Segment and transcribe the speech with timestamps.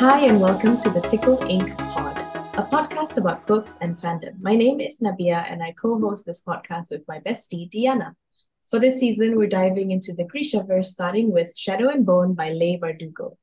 [0.00, 2.16] Hi, and welcome to the Tickled Ink Pod,
[2.54, 4.40] a podcast about books and fandom.
[4.40, 8.16] My name is Nabia, and I co host this podcast with my bestie, Diana.
[8.64, 12.80] For this season, we're diving into the Grishaverse, starting with Shadow and Bone by Leigh
[12.82, 13.36] Bardugo.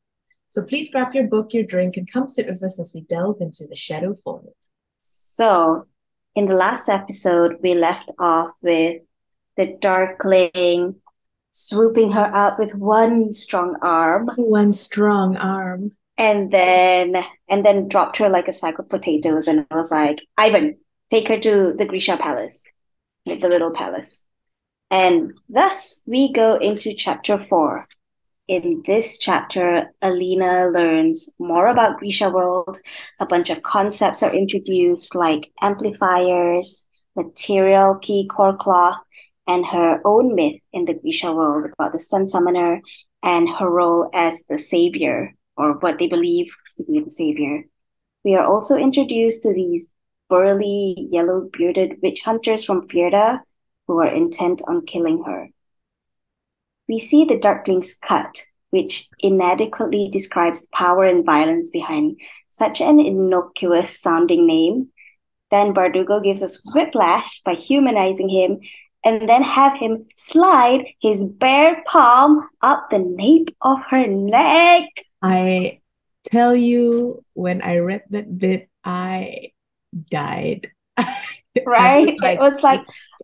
[0.50, 3.40] So please grab your book, your drink, and come sit with us as we delve
[3.40, 4.56] into the Shadow Fold.
[4.98, 5.86] So,
[6.34, 9.04] in the last episode, we left off with
[9.58, 10.96] the Darkling
[11.52, 15.92] swooping her up with one strong arm One strong arm.
[16.18, 17.16] And then
[17.48, 20.78] and then dropped her like a sack of potatoes and I was like, Ivan,
[21.12, 22.64] take her to the Grisha Palace,
[23.26, 24.24] the little palace.
[24.90, 27.88] And thus we go into chapter four.
[28.48, 32.80] In this chapter, Alina learns more about Grisha world.
[33.20, 36.86] A bunch of concepts are introduced like amplifiers,
[37.18, 39.00] materialki core cloth,
[39.48, 42.82] and her own myth in the Grisha world about the sun summoner
[43.22, 47.66] and her role as the savior, or what they believe to be the savior.
[48.24, 49.92] We are also introduced to these
[50.30, 53.42] burly, yellow bearded witch hunters from Fjerda
[53.88, 55.50] who are intent on killing her.
[56.88, 62.20] We see the Darkling's cut, which inadequately describes the power and violence behind
[62.50, 64.90] such an innocuous sounding name.
[65.52, 68.60] Then Bardugo gives us whiplash by humanizing him
[69.04, 74.90] and then have him slide his bare palm up the nape of her neck.
[75.22, 75.80] I
[76.26, 79.52] tell you, when I read that bit, I
[80.10, 80.72] died.
[80.98, 81.16] I
[81.66, 82.16] Right?
[82.22, 82.82] like, it was like,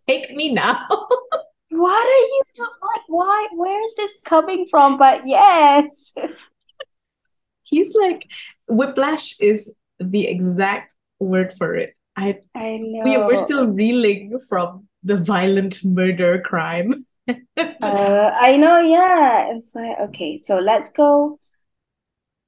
[0.08, 0.86] take me now.
[1.70, 3.02] what are you like?
[3.06, 3.48] Why?
[3.52, 4.98] Where is this coming from?
[4.98, 6.14] But yes.
[7.62, 8.26] He's like,
[8.68, 11.94] whiplash is the exact word for it.
[12.16, 13.02] I I know.
[13.04, 17.06] we we're still reeling from the violent murder crime.
[17.82, 19.54] Uh, I know, yeah.
[19.54, 21.38] It's like okay, so let's go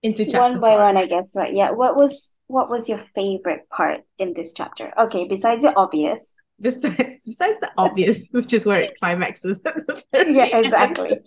[0.02, 1.30] Into chapter one by one, I guess.
[1.34, 1.54] Right?
[1.54, 1.70] Yeah.
[1.70, 4.92] What was what was your favorite part in this chapter?
[4.98, 6.34] Okay, besides the obvious.
[6.60, 10.52] Besides, besides the obvious, which is where it climaxes at the very Yeah, end.
[10.52, 11.20] exactly.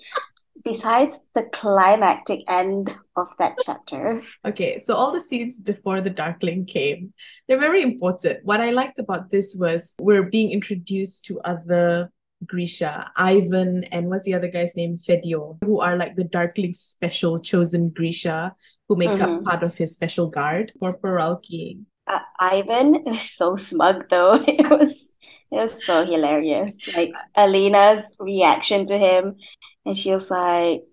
[0.63, 4.21] Besides the climactic end of that chapter.
[4.45, 7.13] Okay, so all the scenes before the Darkling came,
[7.47, 8.39] they're very important.
[8.43, 12.11] What I liked about this was we're being introduced to other
[12.45, 14.97] Grisha, Ivan, and what's the other guy's name?
[14.97, 18.55] Fedyor, who are like the Darkling's special chosen Grisha,
[18.87, 19.43] who make up Mhm.
[19.43, 21.81] part of his special guard, Corporalki.
[22.07, 24.33] Uh, Ivan is so smug though.
[24.47, 25.13] It was
[25.51, 26.75] it was so hilarious.
[26.95, 29.35] Like Alina's reaction to him,
[29.85, 30.83] and she was like,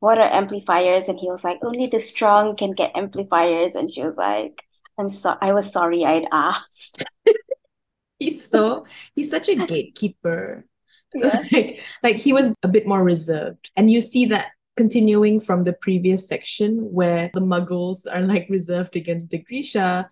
[0.00, 4.02] "What are amplifiers?" And he was like, "Only the strong can get amplifiers." And she
[4.02, 4.54] was like,
[4.98, 7.04] "I'm so I was sorry I'd asked."
[8.18, 10.64] He's so he's such a gatekeeper.
[11.14, 11.40] Yeah.
[11.52, 13.70] like, like he was a bit more reserved.
[13.76, 18.96] And you see that continuing from the previous section where the muggles are like reserved
[18.96, 20.08] against the Grisha.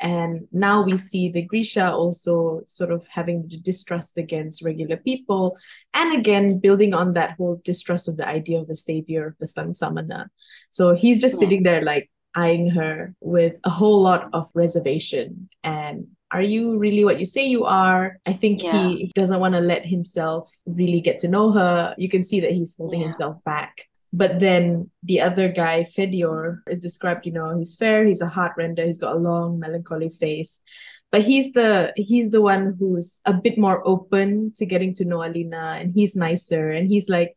[0.00, 5.56] And now we see the Grisha also sort of having the distrust against regular people.
[5.92, 9.46] And again, building on that whole distrust of the idea of the savior of the
[9.46, 10.30] sun summoner.
[10.70, 11.40] So he's just Yeah.
[11.40, 17.04] sitting there like eyeing her with a whole lot of reservation and are you really
[17.06, 18.18] what you say you are?
[18.26, 18.72] I think Yeah.
[18.88, 21.94] he doesn't want to let himself really get to know her.
[21.96, 23.06] You can see that he's holding Yeah.
[23.06, 23.88] himself back.
[24.12, 28.52] But then the other guy, Fedyor, is described, you know, he's fair, he's a heart
[28.56, 30.62] render, he's got a long, melancholy face.
[31.10, 35.24] But he's the he's the one who's a bit more open to getting to know
[35.24, 37.34] Alina and he's nicer and he's like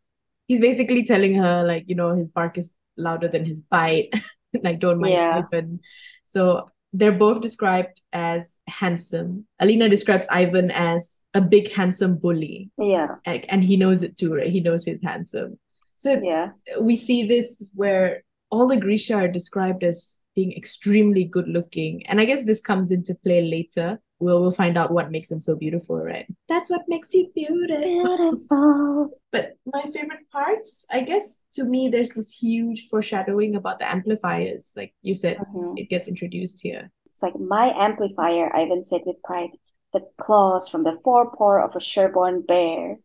[0.48, 4.14] he's basically telling her like, you know, his bark is louder than his bite.
[4.62, 5.42] like don't mind Yeah.
[5.46, 5.80] Ivan.
[6.26, 9.46] So they're both described as handsome.
[9.60, 12.70] Alina describes Ivan as a big, handsome bully.
[12.78, 14.50] Yeah, and he knows it too, right?
[14.52, 15.58] He knows he's handsome.
[16.02, 21.48] So yeah, we see this where all the Grisha are described as being extremely good
[21.48, 22.04] looking.
[22.08, 24.00] And I guess this comes into play later.
[24.18, 26.26] We'll, we'll find out what makes them so beautiful, right?
[26.50, 28.18] That's what makes you beautiful.
[28.18, 29.10] beautiful.
[29.32, 34.74] But my favorite parts, I guess to me, there's this huge foreshadowing about the amplifiers.
[34.76, 35.78] Like you said, Mhm.
[35.78, 36.90] it gets introduced here.
[37.14, 39.52] It's like my amplifier, Ivan said with pride.
[39.94, 42.98] The claws from the forepaw of a Sherborne bear.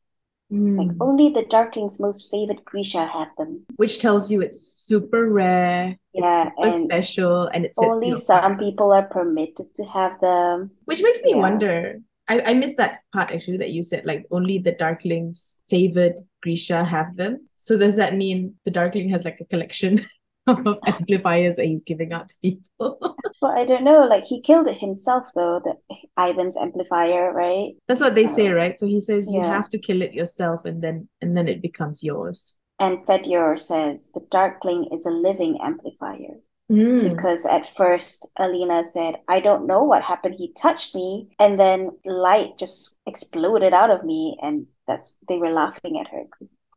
[0.50, 1.00] Like Mm.
[1.00, 3.64] only the Darkling's most favored Grisha have them.
[3.76, 8.16] Which tells you it's super rare, Yeah, it's super and special, and it's Only you
[8.16, 10.70] some people are permitted to have them.
[10.84, 11.40] Which makes me Yeah.
[11.40, 12.00] wonder.
[12.28, 16.84] I, I missed that part actually that you said, like only the Darkling's favored Grisha
[16.84, 17.48] have them.
[17.56, 20.04] So does that mean the Darkling has like a collection
[20.46, 23.16] of amplifiers that he's giving out to people?
[23.42, 24.04] Well, I don't know.
[24.04, 25.74] Like he killed it himself though, the
[26.18, 27.74] Ivan's amplifier, right?
[27.86, 28.78] That's what they say, Uh, right?
[28.78, 32.02] So he says you have to kill it yourself and then and then it becomes
[32.02, 32.56] yours.
[32.80, 36.40] And Fedyor says the Darkling is a living amplifier.
[36.68, 37.14] Mm.
[37.14, 40.34] because at first Alina said, I don't know what happened.
[40.36, 45.52] He touched me, and then light just exploded out of me, and that's they were
[45.52, 46.24] laughing at her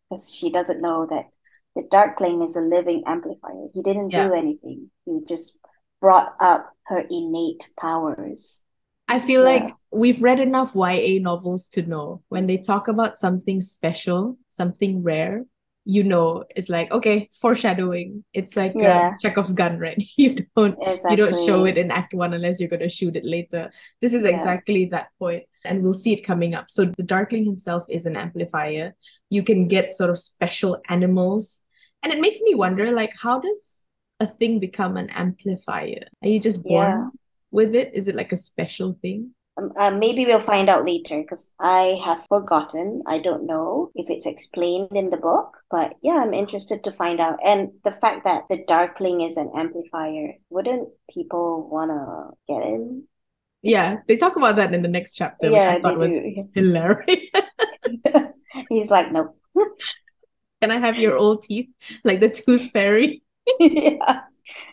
[0.10, 1.26] because she doesn't know that
[1.76, 3.68] the Darkling is a living amplifier.
[3.74, 4.28] He didn't Yeah.
[4.28, 4.92] do anything.
[5.06, 5.60] He just
[6.02, 8.64] brought up her innate powers.
[9.08, 9.50] I feel Yeah.
[9.54, 15.02] like we've read enough YA novels to know when they talk about something special, something
[15.04, 15.46] rare,
[15.86, 18.24] you know, it's like, okay, foreshadowing.
[18.34, 19.16] It's like Yeah.
[19.22, 19.98] Chekhov's gun, right?
[20.18, 21.12] You don't Exactly.
[21.12, 23.72] you don't show it in act one unless you're going to shoot it later.
[24.00, 24.30] This is Yeah.
[24.30, 26.70] exactly that point, and we'll see it coming up.
[26.70, 28.96] So the Darkling himself is an amplifier.
[29.30, 31.62] You can get sort of special animals,
[32.04, 33.84] and it makes me wonder, like, how does
[34.20, 36.08] a thing become an amplifier?
[36.22, 37.10] Are you just born Yeah.
[37.52, 37.92] with it?
[37.94, 39.36] Is it like a special thing?
[39.58, 43.04] Um, uh, maybe we'll find out later because I have forgotten.
[43.06, 47.20] I don't know if it's explained in the book, but yeah, I'm interested to find
[47.20, 47.40] out.
[47.44, 53.08] And the fact that the Darkling is an amplifier, wouldn't people wanna get in?
[53.62, 56.18] Yeah, they talk about that in the next chapter, which I thought was
[56.54, 57.26] hilarious.
[58.70, 59.38] He's like, nope.
[60.62, 61.70] Can I have your old teeth?
[62.04, 63.24] Like the tooth fairy?
[63.60, 64.22] Yeah.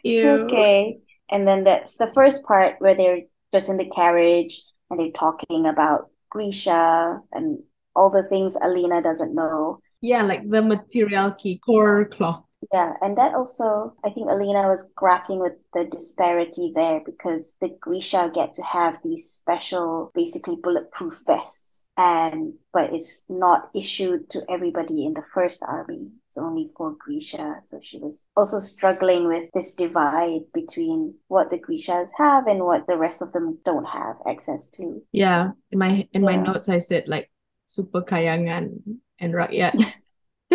[0.02, 0.30] Ew.
[0.46, 0.98] Okay.
[1.30, 3.22] And then that's the first part where they're
[3.52, 7.58] just in the carriage and they're talking about Grisha and
[7.94, 9.80] all the things Alina doesn't know.
[10.00, 12.44] Yeah, like the materialki, core cloth.
[12.72, 17.68] Yeah, and that also, I think Alina was grappling with the disparity there because the
[17.80, 24.42] Grisha get to have these special, basically bulletproof vests, and but it's not issued to
[24.50, 26.10] everybody in the first army.
[26.28, 27.60] It's only for Grisha.
[27.66, 32.86] So she was also struggling with this divide between what the Grishas have and what
[32.86, 35.02] the rest of them don't have access to.
[35.12, 37.30] Yeah, in my in my notes I said like
[37.66, 39.94] super kayangan and rakyat.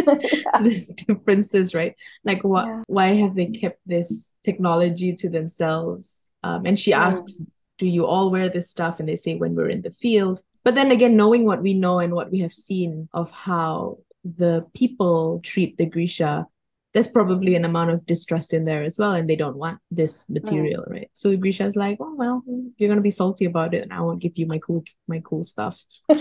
[0.62, 1.96] The differences, right?
[2.24, 2.84] Like what Yeah.
[2.88, 6.30] why have they kept this technology to themselves?
[6.44, 7.42] Um, and she asks,
[7.78, 9.00] Do you all wear this stuff?
[9.00, 10.42] And they say when we're in the field.
[10.64, 14.66] But then again, knowing what we know and what we have seen of how the
[14.76, 16.46] people treat the Grisha,
[16.94, 20.30] there's probably an amount of distrust in there as well, and they don't want this
[20.30, 21.10] material, right?
[21.14, 22.44] So the Grisha's like, oh well,
[22.78, 25.44] you're gonna be salty about it, and I won't give you my cool my cool
[25.46, 25.80] stuff.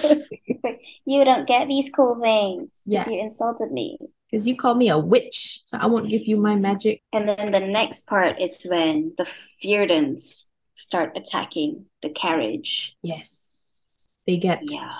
[1.07, 3.01] You don't get these cool things Yeah.
[3.01, 3.99] because you insulted me.
[4.31, 7.03] Because you call me a witch, so I won't give you my magic.
[7.13, 9.27] And then the next part is when the
[9.63, 12.95] Fjerdans start attacking the carriage.
[13.03, 13.89] Yes.
[14.27, 14.93] They get Yeah.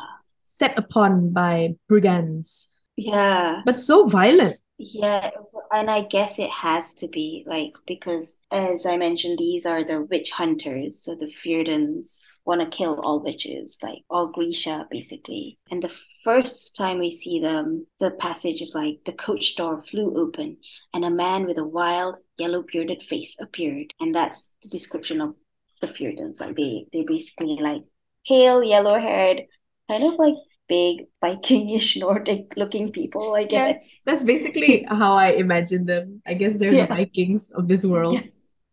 [0.43, 3.63] set upon by brigands, Yeah.
[3.65, 4.59] but so violent.
[4.83, 5.31] Yeah.
[5.71, 10.07] And I guess it has to be like because as I mentioned, these are the
[10.11, 11.05] witch hunters.
[11.05, 15.59] So the Fjerdans want to kill all witches, like all Grisha basically.
[15.71, 15.93] And the
[16.25, 20.57] first time we see them, the passage is like the coach door flew open
[20.95, 23.93] and a man with a wild yellow bearded face appeared.
[24.01, 25.35] And that's the description of
[25.83, 26.41] the Fjerdans.
[26.41, 27.83] Like they they're basically like
[28.27, 29.43] pale, yellow haired,
[29.91, 30.37] kind of like
[30.71, 34.03] big Vikingish Nordic looking people, I Yeah, guess.
[34.07, 36.23] that's basically how I imagine them.
[36.27, 36.87] I guess they're Yeah.
[36.87, 38.21] the Vikings of this world.
[38.23, 38.23] Yeah.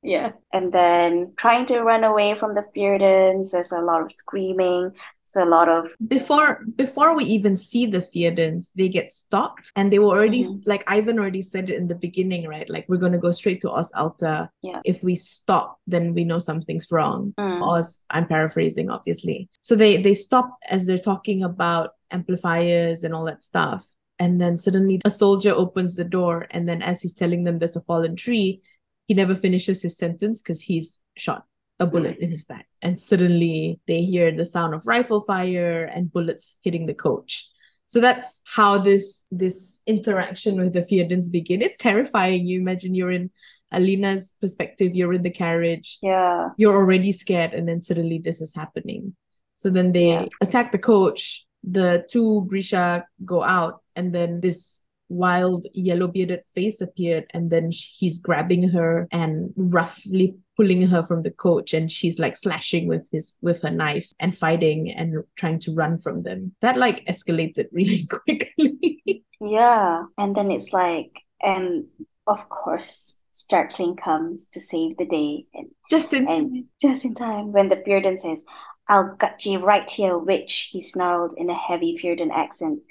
[0.04, 0.32] Yeah.
[0.54, 4.92] And then trying to run away from the Fjerdans, there's a lot of screaming.
[5.34, 9.92] There's a lot of Before before we even see the Fjerdans, they get stopped and
[9.92, 10.62] they were already Mhm.
[10.66, 12.69] like Ivan already said it in the beginning, right?
[12.69, 14.50] Like we're gonna go straight to Os Alta.
[14.62, 14.81] Yeah.
[14.86, 17.34] If we stop, then we know something's wrong.
[17.40, 17.62] Mm.
[17.62, 19.50] Oz, I'm paraphrasing, obviously.
[19.60, 23.88] So they they stop as they're talking about amplifiers and all that stuff.
[24.19, 27.76] And then suddenly a soldier opens the door, and then as he's telling them there's
[27.76, 28.62] a fallen tree,
[29.07, 31.46] he never finishes his sentence because he's shot
[31.80, 32.24] a bullet mm.
[32.24, 32.68] in his back.
[32.81, 37.50] And suddenly they hear the sound of rifle fire and bullets hitting the coach.
[37.86, 41.62] So that's how this this interaction with the Fjerdans begin.
[41.62, 42.46] It's terrifying.
[42.46, 43.31] You imagine you're in
[43.72, 46.50] Alina's perspective, you're in the carriage, yeah.
[46.57, 49.16] you're already scared, and then suddenly this is happening.
[49.56, 50.26] So then they Yeah.
[50.42, 51.46] attack the coach.
[51.64, 57.72] The two Grisha go out, and then this wild yellow bearded face appeared, and then
[57.72, 63.07] he's grabbing her and roughly pulling her from the coach, and she's like slashing with
[63.11, 66.54] his with her knife and fighting and trying to run from them.
[66.61, 69.23] That like escalated really quickly.
[69.40, 70.04] Yeah.
[70.18, 71.11] And then it's like,
[71.42, 71.85] and
[72.26, 75.45] of course, Starkling comes to save the day.
[75.54, 76.68] And, Just in time.
[76.81, 78.44] just in time, when the Fjerdan says,
[78.90, 82.81] I'll gut you right here, witch, he snarled in a heavy Fjerdan accent.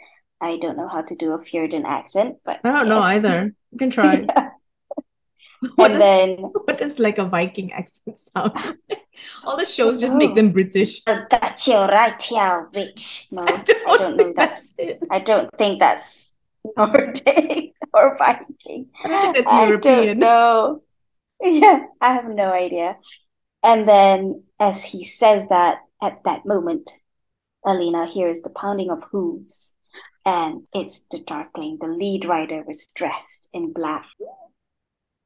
[0.40, 3.54] I don't know how to do a Fjerdan accent, but I don't know either.
[3.72, 4.24] You can try.
[4.28, 4.50] Yeah.
[5.76, 9.00] What And does- then What does like a Viking accent sound like?
[9.44, 10.34] All the shows just make oh.
[10.34, 11.02] them British.
[11.06, 13.28] I'll gut you right here, witch.
[13.32, 15.00] No, I don't, I don't think that's that's it.
[15.10, 16.34] I don't think that's
[16.76, 18.88] Nordic or Viking.
[19.04, 20.18] I think that's I European.
[20.18, 20.82] don't.
[21.40, 22.96] Yeah, I have no idea.
[23.62, 26.90] And then as he says that, at that moment,
[27.64, 29.74] Alina hears the pounding of hooves.
[30.24, 31.78] And it's the Darkling.
[31.80, 34.06] The lead rider was dressed in black.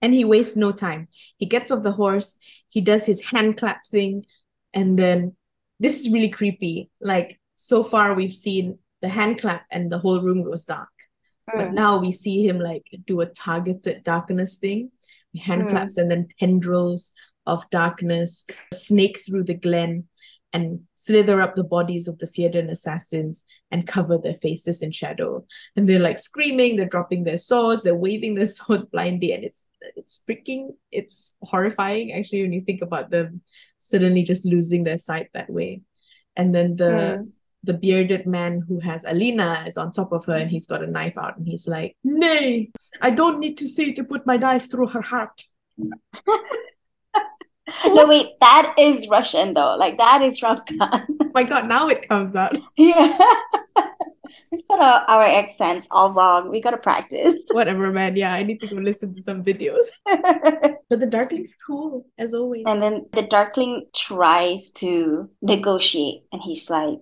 [0.02, 1.08] And he wastes no time.
[1.36, 2.36] He gets off the horse,
[2.68, 4.24] he does his hand clap thing,
[4.72, 5.36] and then
[5.78, 6.90] this is really creepy.
[7.00, 10.88] Like, so far, we've seen the hand clap and the whole room goes dark.
[11.46, 11.74] But Mm.
[11.74, 14.90] now we see him like do a targeted darkness thing.
[15.36, 15.70] Hand Mm.
[15.70, 17.12] claps and then tendrils
[17.46, 20.08] of darkness snake through the glen
[20.52, 25.44] and slither up the bodies of the Fjerdan assassins and cover their faces in shadow.
[25.76, 29.68] And they're like screaming, they're dropping their swords, they're waving their swords blindly, and it's
[29.96, 33.40] it's freaking it's horrifying actually when you think about them
[33.78, 35.82] suddenly just losing their sight that way.
[36.36, 37.30] And then the Mm.
[37.62, 40.86] the bearded man who has Alina is on top of her and he's got a
[40.86, 42.70] knife out and he's like, Nay,
[43.02, 45.44] I don't need to see to put my knife through her heart.
[47.86, 49.76] No, wait, that is Russian though.
[49.76, 51.06] Like that is from Khan.
[51.20, 52.56] Oh my god, now it comes out.
[52.76, 53.18] Yeah.
[54.52, 56.50] We got our, our accents all wrong.
[56.50, 57.38] We gotta practice.
[57.52, 58.16] Whatever, man.
[58.16, 59.86] Yeah, I need to go listen to some videos.
[60.04, 62.64] But the Darkling's cool, as always.
[62.66, 66.98] And then the Darkling tries to negotiate, and he's like,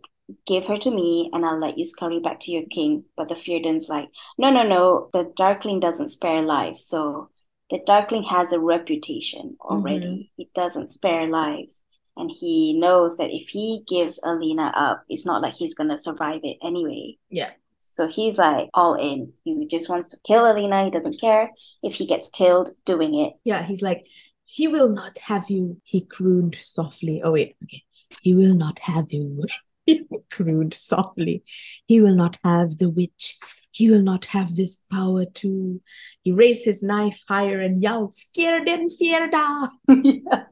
[0.47, 3.05] Give her to me, and I'll let you scurry back to your king.
[3.17, 5.09] But the Fjerdan's like, No, no, no.
[5.15, 6.85] The Darkling doesn't spare lives.
[6.85, 7.31] So
[7.71, 10.07] the Darkling has a reputation already.
[10.07, 10.33] Mm-hmm.
[10.37, 11.83] He doesn't spare lives.
[12.17, 16.41] And he knows that if he gives Alina up, it's not like he's gonna survive
[16.43, 17.17] it anyway.
[17.31, 17.51] Yeah.
[17.79, 19.33] So he's like all in.
[19.45, 20.85] He just wants to kill Alina.
[20.85, 21.51] He doesn't care
[21.83, 23.35] if he gets killed doing it.
[23.45, 24.05] Yeah, he's like,
[24.45, 25.81] he will not have you.
[25.85, 27.23] He crooned softly.
[27.23, 27.85] Oh, wait, okay.
[28.23, 29.45] He will not have you.
[29.97, 31.43] he crooned softly.
[31.87, 33.39] He will not have the witch.
[33.71, 35.81] He will not have this power too.
[36.23, 39.71] He raised his knife higher and yelled, Skirden Fjerda.
[40.05, 40.45] yeah.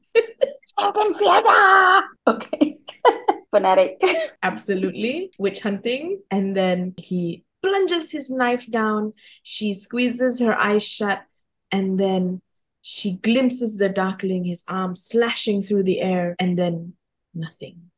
[2.27, 2.79] Okay.
[3.51, 4.03] Fanatic.
[4.43, 5.33] Absolutely.
[5.39, 6.23] Witch hunting.
[6.31, 9.13] And then he plunges his knife down.
[9.43, 11.25] She squeezes her eyes shut.
[11.71, 12.41] And then
[12.81, 16.37] she glimpses the darkling, his arm slashing through the air.
[16.39, 16.95] And then
[17.35, 17.91] nothing.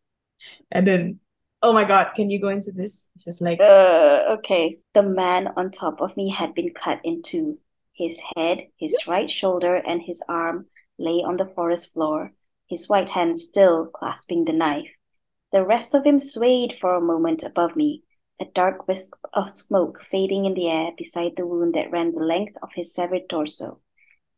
[0.70, 1.20] And then,
[1.62, 3.08] oh my God, can you go into this?
[3.14, 4.78] It's just like, Uh, okay.
[4.94, 7.58] The man on top of me had been cut in two.
[7.92, 10.66] His head, his right shoulder, and his arm
[10.98, 12.32] lay on the forest floor,
[12.68, 14.90] his white hand still clasping the knife.
[15.52, 18.02] The rest of him swayed for a moment above me,
[18.40, 22.20] a dark wisp of smoke fading in the air beside the wound that ran the
[22.22, 23.80] length of his severed torso.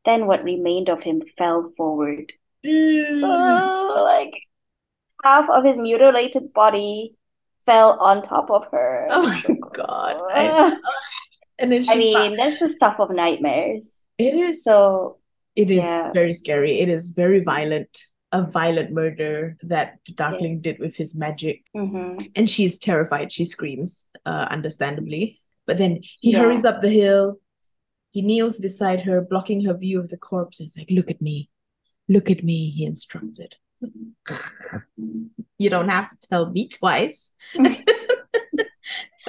[0.04, 2.32] Then what remained of him fell forward.
[2.64, 2.70] "Ugh."
[3.22, 4.34] Oh, like
[5.24, 7.14] half of his mutilated body
[7.66, 9.06] fell on top of her.
[9.10, 10.16] oh my God.
[10.30, 10.76] I-
[11.58, 14.02] and then she I mean, that's the stuff of nightmares.
[14.18, 15.18] it is, So,
[15.56, 16.10] it is yeah.
[16.12, 16.80] very scary.
[16.80, 18.04] It is very violent.
[18.32, 21.64] A violent murder that the Darkling did with his magic.
[21.76, 22.30] mhm.
[22.36, 23.32] and she's terrified.
[23.32, 25.40] She screams, uh, understandably.
[25.66, 26.38] But then he Yeah.
[26.40, 27.40] hurries up the hill.
[28.12, 30.60] He kneels beside her, blocking her view of the corpse.
[30.60, 31.50] And He's like, "Look at me,
[32.08, 33.56] look at me." He instructed.
[35.58, 37.32] You don't have to tell me twice.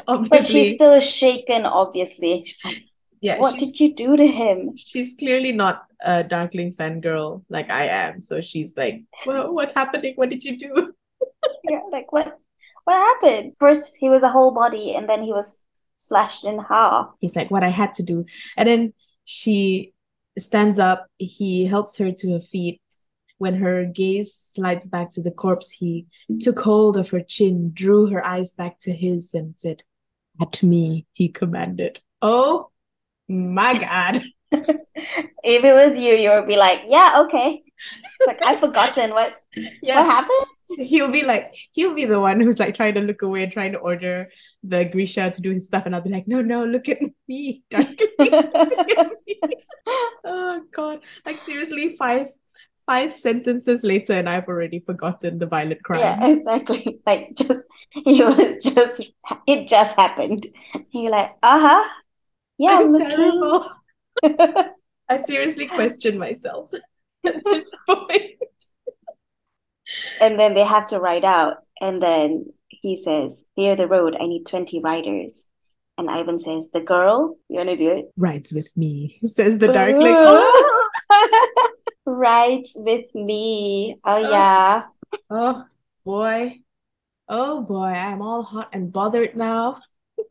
[0.06, 2.44] but she's still shaken, obviously.
[2.46, 2.84] She's like,
[3.22, 3.40] yeah.
[3.40, 4.76] what did you do to him?
[4.76, 8.22] she's clearly not a Darkling fangirl like I am.
[8.22, 10.14] So she's like, "Well, what's happening?
[10.16, 10.94] What did you do?"
[11.64, 12.38] Yeah, like, what?
[12.84, 13.54] What happened?
[13.60, 15.62] First, he was a whole body, and then he was
[16.02, 17.10] slashed in half.
[17.20, 18.26] He's like, what I had to do.
[18.58, 18.94] And then
[19.24, 19.94] she
[20.38, 21.08] stands up.
[21.18, 22.82] He helps her to her feet.
[23.42, 26.06] When her gaze slides back to the corpse, he
[26.40, 29.82] took hold of her chin, drew her eyes back to his, and said,
[30.40, 32.02] At me, he commanded.
[32.22, 32.70] Oh
[33.28, 34.22] my God.
[35.44, 37.64] If it was you, you would be like, yeah, okay.
[37.66, 40.04] It's like, I've forgotten what, what Yeah.
[40.06, 40.46] happened.
[40.78, 43.72] He'll be like, he'll be the one who's like trying to look away and trying
[43.72, 44.30] to order
[44.64, 45.88] the Grisha to do his stuff.
[45.88, 47.98] And I'll be like, no, no, look at me, darkling.
[48.20, 49.40] Look at me.
[50.24, 51.00] Oh God.
[51.26, 52.28] Like seriously, five
[52.86, 56.00] five sentences later and I've already forgotten the violent crime.
[56.00, 57.00] Yeah, exactly.
[57.06, 57.64] Like just
[57.96, 59.12] it was just
[59.48, 60.48] it just happened.
[60.74, 61.90] And you're like, uh-huh.
[62.58, 63.10] Yeah, I'm looking.
[63.10, 63.72] terrible.
[65.10, 66.72] I seriously question myself
[67.26, 68.38] at this point.
[70.20, 71.58] And then they have to ride out.
[71.82, 75.48] And then he says, Near the road, I need 20 riders.
[75.98, 78.12] And Ivan says, The girl, you wanna do it?
[78.18, 80.14] Rides with me, says the darkling.
[80.16, 80.81] Oh,
[82.06, 83.96] Rides with me.
[84.04, 84.32] Oh Oh.
[84.32, 84.84] yeah.
[85.30, 85.66] oh
[86.06, 86.60] boy.
[87.30, 89.82] Oh boy, I'm all hot and bothered now.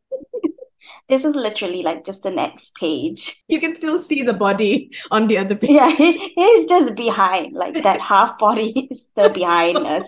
[1.08, 3.37] This is literally like just the next page.
[3.49, 5.70] You can still see the body on the other page.
[5.70, 10.06] Yeah, he, he's just behind, like that half body is still behind us.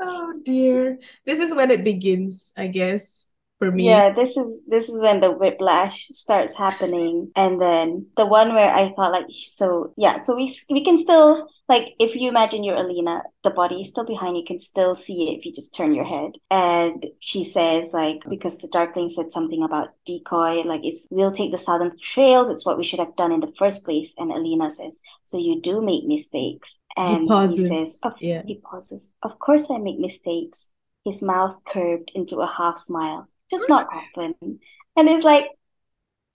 [0.00, 0.98] oh dear.
[1.26, 3.30] This is when it begins, I guess,
[3.64, 3.86] for me.
[3.86, 8.72] Yeah, this is this is when the whiplash starts happening, and then the one where
[8.74, 12.76] I thought like so yeah, so we we can still like if you imagine you're
[12.76, 15.94] Alina, the body is still behind, you can still see it if you just turn
[15.94, 16.32] your head.
[16.50, 21.52] And she says like because the Darkling said something about decoy, like it's we'll take
[21.52, 24.12] the southern trails, it's what we should have done in the first place.
[24.18, 26.78] And Alina says, So you do make mistakes.
[26.96, 27.58] And he pauses.
[27.58, 28.42] he says, of, yeah.
[28.46, 29.10] he pauses.
[29.22, 30.68] Of course I make mistakes.
[31.04, 33.28] His mouth curved into a half smile.
[33.58, 34.60] Just not often.
[34.96, 35.46] And it's like,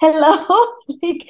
[0.02, 0.68] hello?
[1.04, 1.28] like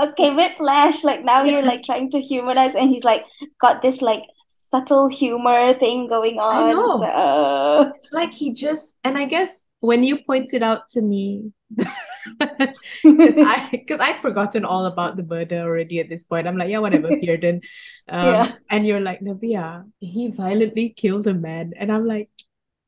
[0.00, 1.04] okay, whiplash.
[1.04, 3.24] Like now you're like trying to humanize, and he's like
[3.60, 4.22] got this like
[4.70, 6.56] subtle humor thing going on.
[6.56, 6.92] I know.
[6.92, 11.02] It's like, uh, It's like he just, and I guess when you pointed out to
[11.02, 16.46] me, because I because I'd forgotten all about the murder already at this point.
[16.46, 17.64] I'm like, yeah, whatever, Pearden.
[18.08, 18.52] Um, Yeah.
[18.70, 22.30] and you're like, Nabia, he violently killed a man, and I'm like,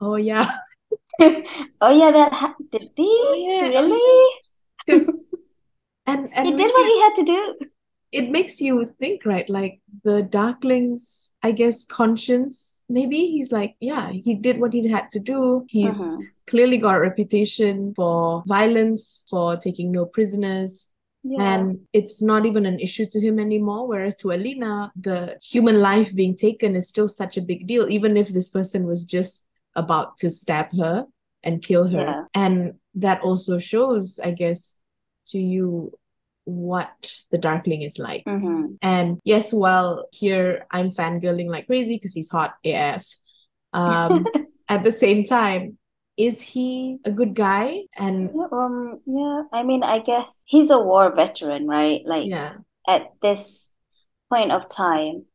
[0.00, 0.57] oh yeah,
[1.21, 3.69] oh yeah, that ha- did he Oh, yeah.
[3.69, 4.37] really?
[6.07, 7.69] and and He did what he had to do.
[8.13, 9.49] it makes you think, right?
[9.51, 12.85] Like the Darkling's, I guess, conscience.
[12.89, 15.67] Maybe he's like, yeah, he did what he had to do.
[15.69, 16.23] He's Mhm.
[16.47, 20.91] clearly got a reputation for violence, for taking no prisoners.
[21.25, 21.43] Yeah.
[21.59, 23.87] And it's not even an issue to him anymore.
[23.89, 28.17] Whereas to Alina, the human life being taken is still such a big deal, even
[28.17, 29.47] if this person was just
[29.78, 31.06] about to stab her
[31.42, 32.00] and kill her.
[32.00, 32.23] Yeah.
[32.35, 34.80] And that also shows, I guess,
[35.28, 35.92] to you
[36.44, 38.25] what the Darkling is like.
[38.25, 38.78] Mhm.
[38.80, 43.04] And yes, well, here I'm fangirling like crazy because he's hot AF.
[43.73, 44.26] Um,
[44.68, 45.78] at the same time,
[46.16, 47.84] is he a good guy?
[47.97, 49.43] And Yeah, um, yeah.
[49.52, 52.00] I mean, I guess he's a war veteran, right?
[52.04, 52.56] Like yeah,
[52.88, 53.71] at this
[54.30, 55.26] point of time,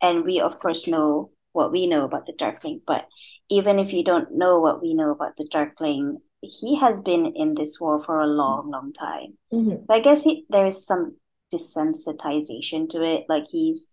[0.00, 3.06] and we of course know what we know about the Darkling, but
[3.48, 7.54] even if you don't know what we know about the Darkling, he has been in
[7.54, 9.38] this war for a long, long time.
[9.52, 9.86] Mhm.
[9.86, 11.16] So I guess he, there is some
[11.52, 13.24] desensitization to it.
[13.28, 13.86] Like he's,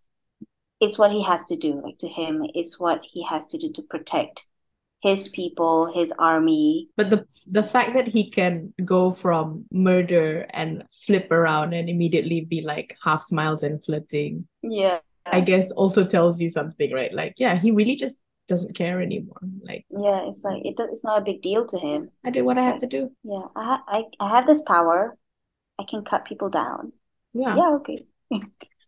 [0.79, 1.81] it's what he has to do.
[1.81, 4.45] Like to him, it's what he has to do to protect
[5.01, 6.89] his people, his army.
[6.97, 12.41] But the the fact that he can go from murder and flip around and immediately
[12.41, 14.99] be like half smiles and flirting, Yeah.
[15.25, 17.13] I guess also tells you something, right?
[17.13, 19.39] Like, yeah, he really just doesn't care anymore.
[19.61, 22.11] Like, Yeah, it's like it, it's not a big deal to him.
[22.23, 23.11] I did what I had to do.
[23.23, 25.17] Yeah, I, ha- I I have this power.
[25.79, 26.93] I can cut people down.
[27.33, 27.55] Yeah.
[27.55, 28.05] Yeah, okay.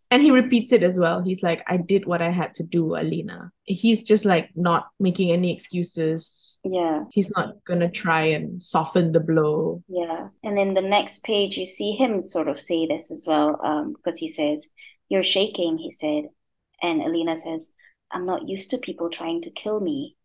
[0.10, 1.22] And he repeats it as well.
[1.22, 3.52] He's like, I did what I had to do, Alina.
[3.64, 6.60] He's just like not making any excuses.
[6.64, 9.84] Yeah, He's not gonna try and soften the blow.
[9.90, 10.30] yeah.
[10.44, 13.96] And then the next page, you see him sort of say this as well, um,
[13.98, 14.70] because he says,
[15.10, 16.30] "You're shaking," he said,
[16.82, 17.72] and Alina says,
[18.12, 20.16] "I'm not used to people trying to kill me."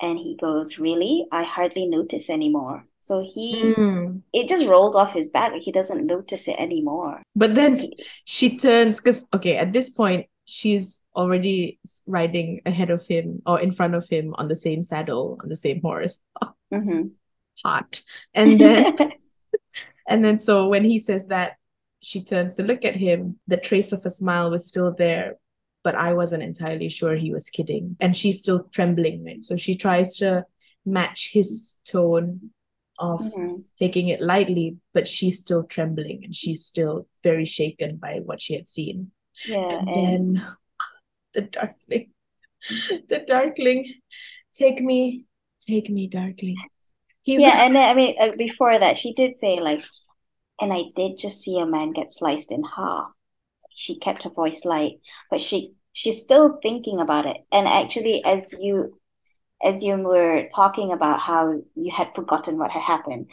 [0.00, 1.26] And he goes, "Really?
[1.30, 4.22] I hardly notice anymore." So he, Mm.
[4.32, 5.52] it just rolls off his back.
[5.60, 7.22] He doesn't notice it anymore.
[7.36, 7.90] But then
[8.24, 13.72] she turns because okay, at this point she's already riding ahead of him or in
[13.72, 16.20] front of him on the same saddle on the same horse.
[16.72, 17.14] hmm
[17.64, 18.02] Hot.
[18.34, 18.92] And then
[20.08, 21.56] and then so when he says that,
[22.04, 23.38] she turns to look at him.
[23.46, 25.36] The trace of a smile was still there,
[25.82, 27.96] but I wasn't entirely sure he was kidding.
[28.00, 29.42] And she's still trembling, right?
[29.44, 30.44] So she tries to
[30.86, 32.50] match his tone
[32.98, 38.20] of hmm taking it lightly, but she's still trembling and she's still very shaken by
[38.24, 39.10] what she had seen.
[39.44, 40.46] Yeah, And and then
[41.34, 42.12] the darkling,
[43.08, 43.86] the darkling,
[44.54, 45.26] take me,
[45.60, 46.66] take me, darkling.
[47.22, 49.80] He's Yeah, and then, I mean, uh, before that, she did say like,
[50.60, 53.10] and I did just see a man get sliced in half.
[53.74, 57.38] She kept her voice light, but she she's still thinking about it.
[57.52, 59.00] And actually, as you
[59.62, 63.30] as you were talking about how you had forgotten what had happened,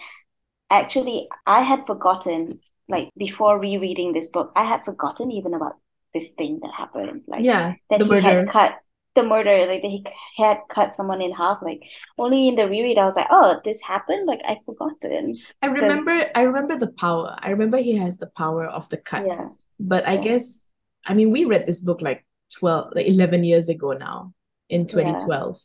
[0.70, 5.74] actually, I had forgotten like before rereading this book, I had forgotten even about
[6.14, 7.24] this thing that happened.
[7.28, 8.22] Like yeah, that the he murder.
[8.22, 8.76] had cut
[9.16, 10.06] the murder, like that he
[10.38, 11.60] had cut someone in half.
[11.62, 11.82] Like
[12.18, 14.26] only in the reread, I was like, oh, this happened.
[14.26, 15.36] Like I'd forgotten.
[15.62, 17.36] I remember, I remember the power.
[17.40, 19.26] I remember he has the power of the cut.
[19.28, 20.22] Yeah, But I Yeah.
[20.22, 20.70] guess,
[21.06, 24.34] I mean, we read this book like 12, like 11 years ago now
[24.70, 25.58] in 2012.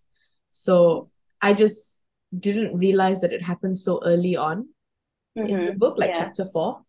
[0.51, 2.07] So I just
[2.37, 4.69] didn't realize that it happened so early on
[5.37, 5.79] in the Mhm.
[5.79, 6.19] book, like Yeah.
[6.19, 6.83] chapter four.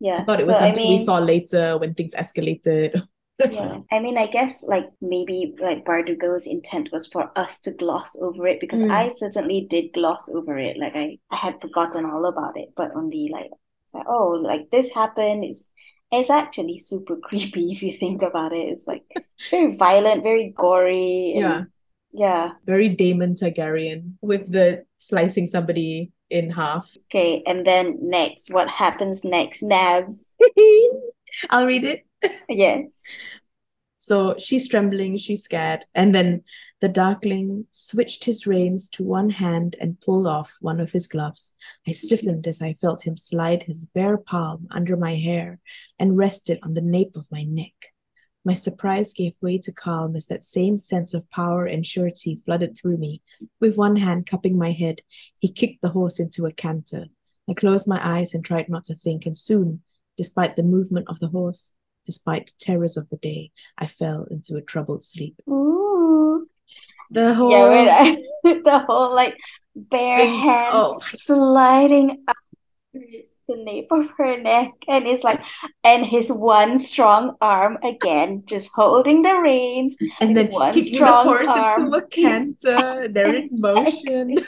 [0.00, 0.16] yeah.
[0.18, 3.06] I thought it was So I something we saw later when things escalated.
[3.50, 3.78] yeah.
[3.90, 8.46] I mean, I guess like maybe like Bardugo's intent was for us to gloss over
[8.46, 8.90] it because Mm.
[8.90, 10.76] I certainly did gloss over it.
[10.78, 13.50] Like I, I had forgotten all about it, but only like,
[13.86, 15.44] it's like oh, like this happened.
[15.44, 15.70] It's
[16.12, 18.68] it's actually super creepy if you think about it.
[18.68, 19.04] It's like
[19.50, 21.32] very violent, very gory.
[21.34, 21.62] and- Yeah.
[22.12, 22.50] Yeah.
[22.66, 26.96] Very Daemon Targaryen with the slicing somebody in half.
[27.06, 27.40] Okay.
[27.46, 30.34] And then next, what happens next, Nabs?
[31.50, 32.04] I'll read it.
[32.48, 33.02] Yes.
[34.02, 35.84] So she's trembling, she's scared.
[35.94, 36.42] And then
[36.80, 41.54] the Darkling switched his reins to one hand and pulled off one of his gloves.
[41.86, 45.60] I stiffened as I felt him slide his bare palm under my hair
[45.98, 47.74] and rest it on the nape of my neck.
[48.42, 52.78] My surprise gave way to calm as that same sense of power and surety flooded
[52.78, 53.20] through me.
[53.60, 55.02] With one hand cupping my head,
[55.38, 57.04] he kicked the horse into a canter.
[57.50, 59.82] I closed my eyes and tried not to think, and soon,
[60.16, 61.72] despite the movement of the horse,
[62.04, 65.40] despite the terrors of the day, I fell into a troubled sleep.
[65.48, 66.48] Ooh.
[67.10, 68.22] The whole Yeah, when I,
[68.64, 69.36] the whole like
[69.74, 70.98] bare hand oh.
[71.14, 72.36] sliding up
[73.50, 75.40] the nape of her neck, and it's like,
[75.82, 79.96] and his one strong arm again, just holding the reins.
[80.20, 81.86] and then one kicking the horse arm.
[81.86, 83.08] into a canter.
[83.08, 84.38] They're in motion.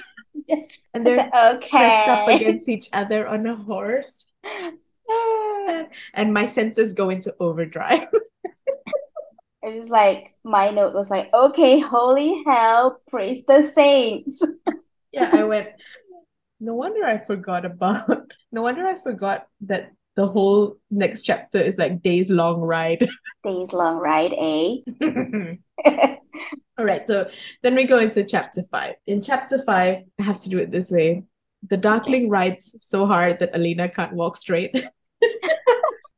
[0.94, 4.30] and they're like, pressed up against each other on a horse.
[6.14, 8.08] And my senses go into overdrive.
[9.62, 14.40] It was like my note was like, okay, holy hell, praise the saints.
[15.12, 15.68] Yeah, I went,
[16.58, 21.76] no wonder I forgot about, no wonder I forgot that the whole next chapter is
[21.76, 23.06] like days long ride.
[23.44, 24.76] Days long ride, eh?
[26.78, 27.28] All right, so
[27.62, 28.94] then we go into chapter five.
[29.06, 31.24] In chapter five, I have to do it this way.
[31.68, 34.74] The Darkling rides so hard that Alina can't walk straight.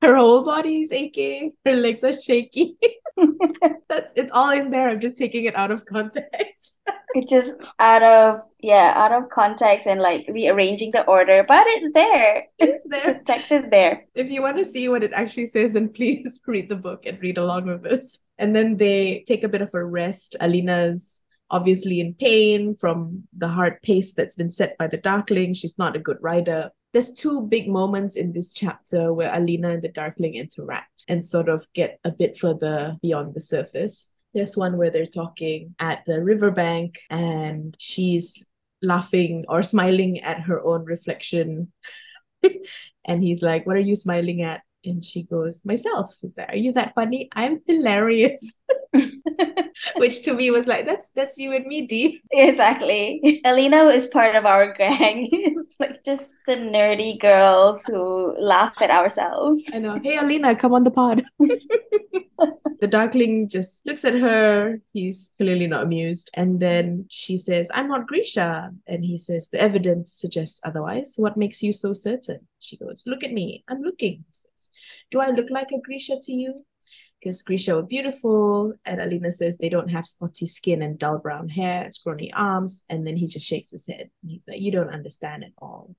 [0.03, 2.77] Her whole body is aching, her legs are shaky.
[3.88, 4.88] That's it's all in there.
[4.90, 6.79] I'm just taking it out of context.
[7.17, 11.95] It's just out of yeah, out of context and like rearranging the order, but it's
[11.95, 12.47] there.
[12.59, 14.05] It's there The text is there.
[14.17, 17.23] If you want to see what it actually says, then please read the book and
[17.23, 18.19] read along with us.
[18.37, 20.35] And then they take a bit of a rest.
[20.40, 25.55] Alina's obviously in pain from the hard pace that's been set by the Darkling.
[25.55, 26.71] She's not a good rider.
[26.94, 31.48] There's two big moments in this chapter where Alina and the Darkling interact and sort
[31.48, 34.14] of get a bit further beyond the surface.
[34.33, 38.48] There's one where they're talking at the riverbank and she's
[38.80, 41.72] laughing or smiling at her own reflection
[43.04, 44.61] and he's like, What are you smiling at?
[44.85, 46.14] And she goes, Myself.
[46.23, 47.29] Is that are you that funny?
[47.33, 48.61] I'm hilarious.
[49.97, 52.20] Which to me was like, That's that's you and me, Dee.
[52.31, 53.40] Exactly.
[53.44, 55.29] Alina is part of our gang.
[55.64, 59.64] It's like just the nerdy girls who laugh at ourselves.
[59.73, 59.99] I know.
[60.03, 61.25] Hey Alina, come on the pod.
[62.81, 64.79] the Darkling just looks at her.
[64.92, 66.31] He's clearly not amused.
[66.35, 68.70] And then she says, I'm not Grisha.
[68.87, 71.14] And he says, The evidence suggests otherwise.
[71.16, 72.40] What makes you so certain?
[72.59, 73.64] She goes, Look at me.
[73.68, 74.25] I'm looking.
[74.33, 74.54] Says,
[75.14, 76.57] Do I look like a Grisha to you?
[77.20, 78.74] Because Grisha were beautiful.
[78.85, 82.83] And Alina says they don't have spotty skin and dull brown hair, scrawny arms.
[82.88, 84.11] And then he just shakes his head.
[84.22, 85.94] And he's like, You don't understand at all.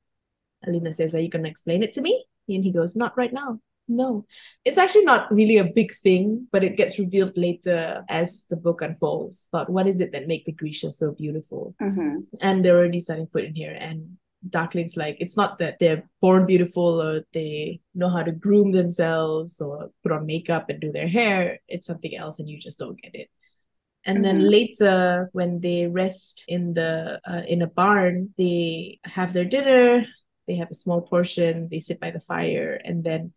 [0.68, 2.26] Alina says, Are you going to explain it to me?
[2.50, 3.60] And he goes, Not right now.
[3.88, 4.26] No.
[4.66, 8.82] It's actually not really a big thing, but it gets revealed later as the book
[8.82, 9.48] unfolds.
[9.50, 11.74] But what is it that make the Grisha so beautiful?
[11.80, 13.78] hmm And they're already starting to put in here.
[13.80, 18.72] And Darkling's like, it's not that they're born beautiful or they know how to groom
[18.72, 21.60] themselves or put on makeup and do their hair.
[21.68, 23.30] It's something else, and you just don't get it.
[24.06, 24.52] And then Mhm.
[24.52, 30.06] later, when they rest in the uh, in a barn, they have their dinner.
[30.48, 31.70] They have a small portion.
[31.70, 33.34] They sit by the fire, and then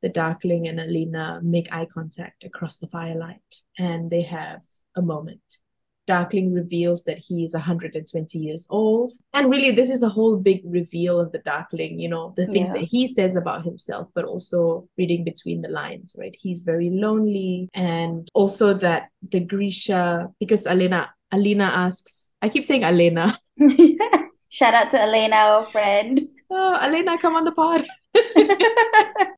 [0.00, 4.62] the Darkling and Alina make eye contact across the firelight, and they have
[4.94, 5.58] a moment.
[6.06, 9.10] Darkling reveals that he is 120 years old.
[9.34, 12.68] And really, this is a whole big reveal of the Darkling, you know, the things
[12.68, 12.74] Yeah.
[12.80, 16.34] that he says about himself, but also reading between the lines, right?
[16.38, 17.68] He's very lonely.
[17.74, 23.36] And also that the Grisha, because Alina, Alina asks, I keep saying Alena.
[24.48, 26.20] Shout out to Elena, our friend.
[26.50, 27.84] Oh, Alena, come on the pod.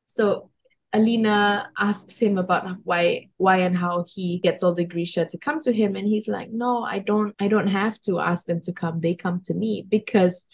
[0.05, 0.49] So
[0.91, 5.61] Alina asks him about why why and how he gets all the Grisha to come
[5.61, 8.73] to him and he's like no I don't I don't have to ask them to
[8.73, 10.45] come they come to me because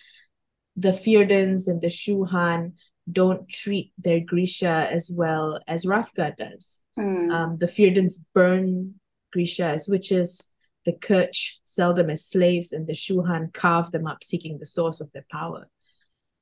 [0.76, 2.74] the Fjerdans and the Shu Han
[3.10, 7.30] don't treat their Grisha as well as Ravka does Hmm.
[7.30, 8.96] um, the Fjerdans burn
[9.32, 10.50] Grisha as witches
[10.86, 14.66] the Kerch sell them as slaves and the Shu Han carve them up seeking the
[14.66, 15.70] source of their power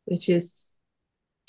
[0.05, 0.79] which is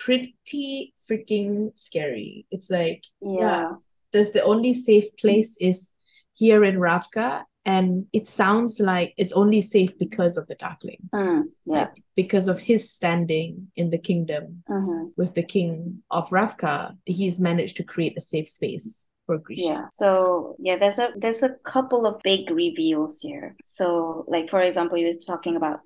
[0.04, 2.46] pretty freaking scary.
[2.50, 3.72] It's like, yeah.
[4.12, 5.92] There's the only safe place is
[6.34, 11.08] here in Ravka, and it sounds like it's only safe because of the Darkling.
[11.12, 11.74] Mm, yeah.
[11.80, 15.12] Like, because of his standing in the kingdom Mhm.
[15.16, 19.64] with the king of Ravka, he's managed to create a safe space for Grisha.
[19.64, 19.86] Yeah.
[19.90, 23.56] So yeah, there's a there's a couple of big reveals here.
[23.64, 25.80] So like for example, he was talking about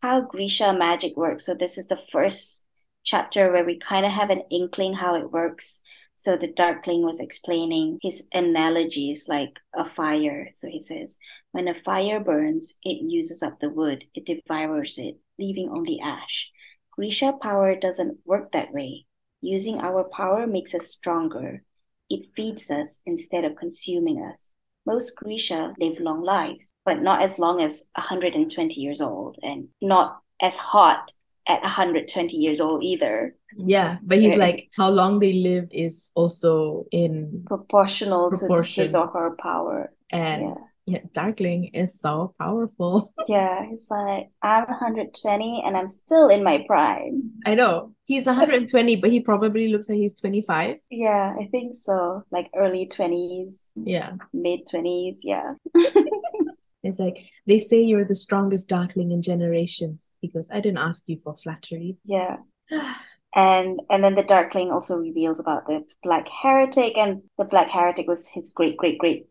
[0.00, 1.44] how Grisha magic works.
[1.44, 2.63] So this is the first
[3.04, 5.82] chapter where we kind of have an inkling how it works.
[6.16, 10.48] So the Darkling was explaining his analogies like a fire.
[10.54, 11.16] So he says,
[11.52, 16.50] when a fire burns, it uses up the wood, it devours it, leaving only ash.
[16.92, 19.06] Grisha power doesn't work that way.
[19.42, 21.62] Using our power makes us stronger.
[22.08, 24.50] It feeds us instead of consuming us.
[24.86, 30.20] Most Grisha live long lives, but not as long as 120 years old, and not
[30.40, 31.12] as hot
[31.46, 33.34] at 120 years old either.
[33.56, 38.82] Yeah, but he's like, how long they live is also in Proportional to Proportion.
[38.84, 39.92] his or her power.
[40.10, 40.54] and Yeah.
[40.86, 43.12] yeah, Darkling is so powerful.
[43.28, 47.32] Yeah, he's like I'm 120 and I'm still in my prime.
[47.46, 50.76] I know he's 120, but he probably looks like he's 25.
[50.90, 52.24] Yeah, I think so.
[52.30, 55.18] Like early 20s, Yeah, mid 20s.
[55.22, 55.54] Yeah.
[56.84, 60.14] it's like they say you're the strongest Darkling in generations.
[60.20, 61.96] He goes, I didn't ask you for flattery.
[62.04, 62.36] Yeah.
[63.36, 68.06] And and then the Darkling also reveals about the Black Heretic, and the Black Heretic
[68.06, 69.26] was his great great great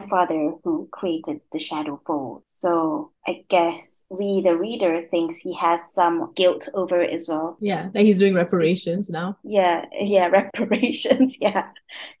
[0.00, 2.42] grandfather who created the Shadow Fold.
[2.46, 7.56] So I guess we, the reader, thinks he has some guilt over it as well.
[7.60, 9.36] Yeah, like he's doing reparations now.
[9.44, 11.36] Yeah, yeah, reparations.
[11.40, 11.68] Yeah.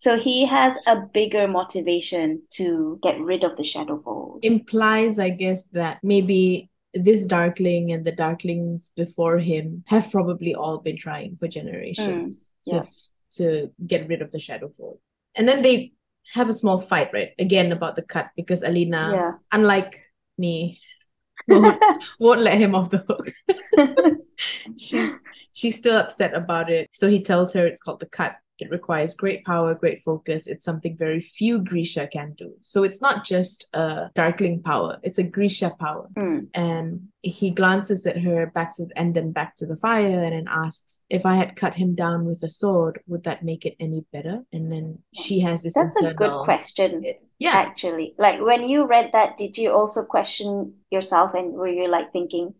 [0.00, 4.40] So he has a bigger motivation to get rid of the Shadow Fold.
[4.42, 10.78] Implies, I guess, that maybe this Darkling and the Darklings before him have probably all
[10.78, 12.90] been trying for generations mm, to yeah.
[13.32, 14.98] to get rid of the Shadow Fold.
[15.36, 15.92] And then they
[16.32, 17.30] have a small fight, right?
[17.38, 19.32] Again about the cut because Alina, Yeah.
[19.52, 20.00] unlike
[20.38, 20.80] me,
[21.48, 21.82] won't,
[22.18, 23.32] won't let him off the hook.
[24.76, 25.20] she's
[25.52, 26.88] she's still upset about it.
[26.92, 28.36] So he tells her it's called the cut.
[28.60, 30.46] It requires great power, great focus.
[30.46, 32.54] It's something very few Grisha can do.
[32.60, 36.08] So it's not just a Darkling power, it's a Grisha power.
[36.16, 36.48] Mm.
[36.54, 40.48] And he glances at her back to and then back to the fire and then
[40.48, 44.04] asks, if I had cut him down with a sword, would that make it any
[44.12, 44.42] better?
[44.52, 47.04] And then she has this That's a good internal- question.
[47.38, 47.52] Yeah.
[47.52, 48.14] actually.
[48.18, 52.54] Like when you read that, did you also question yourself and were you like thinking,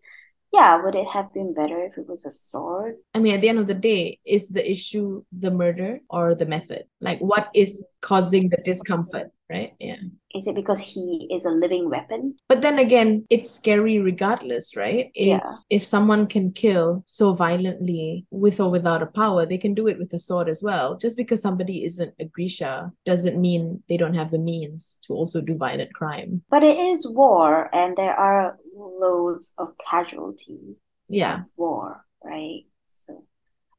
[0.53, 2.97] yeah, would it have been better if it was a sword?
[3.15, 6.47] I mean, at the end of the day, is the issue the murder or the
[6.47, 6.85] method?
[7.01, 9.75] Like, what is causing the discomfort, right?
[9.79, 9.97] Yeah.
[10.33, 12.37] Is it because he is a living weapon?
[12.49, 15.11] But then again, it's scary regardless, right?
[15.15, 15.55] If Yeah.
[15.71, 19.99] if someone can kill so violently with or without a power, they can do it
[19.99, 20.97] with a sword as well.
[20.97, 25.41] Just because somebody isn't a Grisha doesn't mean they don't have the means to also
[25.41, 26.43] do violent crime.
[26.49, 30.77] But it is war and there are loads of casualties
[31.09, 31.45] Yeah.
[31.57, 32.65] war, right?
[33.07, 33.25] So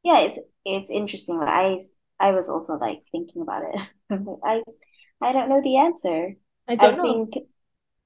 [0.04, 1.40] yeah, it's it's interesting.
[1.40, 1.80] Like I
[2.20, 3.82] I was also like thinking about it.
[4.44, 4.64] I
[5.22, 6.36] I don't know the answer.
[6.68, 7.24] I don't I know.
[7.24, 7.36] think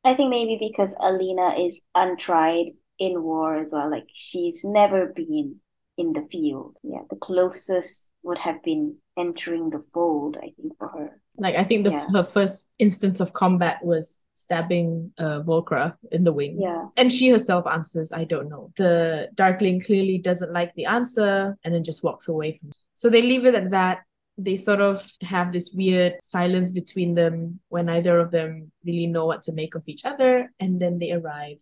[0.04, 2.68] I think maybe because Alina is untried
[3.00, 3.90] in war as well.
[3.92, 5.62] Like she's never been
[5.98, 6.78] in the field.
[6.84, 11.22] Yeah, the closest would have been entering the fold, I think, for her.
[11.38, 12.06] Like I think the Yeah.
[12.14, 16.60] her first instance of combat was stabbing uh Volcra in the wing.
[16.62, 16.86] Yeah.
[16.98, 18.72] And she herself answers, I don't know.
[18.78, 22.76] The Darkling clearly doesn't like the answer and then just walks away from it.
[22.94, 24.00] So they leave it at that.
[24.38, 29.26] They sort of have this weird silence between them where neither of them really know
[29.26, 30.52] what to make of each other.
[30.60, 31.62] And then they arrive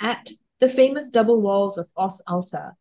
[0.00, 2.72] at the famous double walls of Os Alta.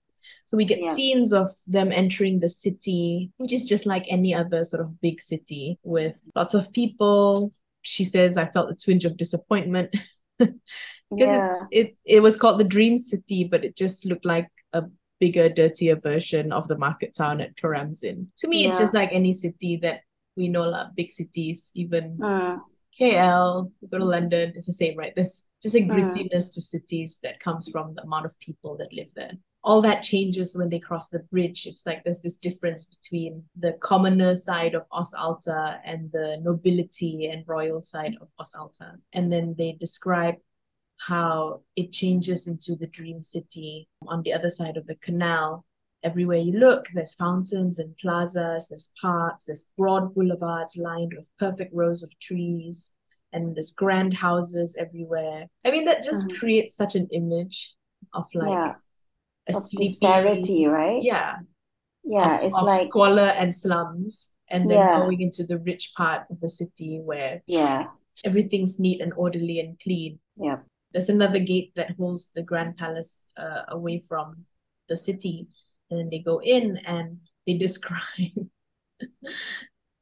[0.47, 0.93] So we get Yeah.
[0.93, 5.21] scenes of them entering the city, which is just like any other sort of big
[5.21, 7.51] city with lots of people.
[7.81, 9.93] She says, I felt a twinge of disappointment
[10.39, 10.62] because
[11.12, 11.39] Yeah.
[11.39, 14.83] it's it it was called the Dream City, but it just looked like a
[15.19, 18.27] bigger, dirtier version of the market town at Keramzin.
[18.38, 20.01] To me, it's just like any city that
[20.38, 22.62] we know, like big cities, even Mm,
[22.97, 25.13] KL, you go to London, it's the same, right?
[25.15, 25.91] There's just a Mm.
[25.91, 29.33] grittiness to cities that comes from the amount of people that live there.
[29.67, 31.65] All that changes when they cross the bridge.
[31.65, 37.25] It's like there's this difference between the commoner side of Os Alta and the nobility
[37.25, 38.93] and royal side of Os Alta.
[39.12, 40.36] And then they describe
[41.10, 45.65] how it changes into the dream city on the other side of the canal.
[46.01, 51.73] Everywhere you look, there's fountains and plazas, there's parks, there's broad boulevards lined with perfect
[51.73, 52.95] rows of trees,
[53.34, 55.47] and there's grand houses everywhere.
[55.65, 56.39] I mean, that just Mhm.
[56.39, 57.75] creates such an image
[58.13, 58.75] of like yeah.
[59.49, 61.01] A Of sleepy, disparity, right?
[61.03, 61.39] yeah,
[62.03, 64.33] Yeah, of, it's of like squalor and slums.
[64.49, 64.99] and then Yeah.
[65.03, 67.91] going into the rich part of the city where Yeah.
[68.23, 70.19] everything's neat and orderly and clean.
[70.39, 70.60] Yeah.
[70.93, 74.45] There's another gate that holds the Grand Palace uh, away from
[74.88, 75.47] the city.
[75.91, 78.47] And then they go in and they describe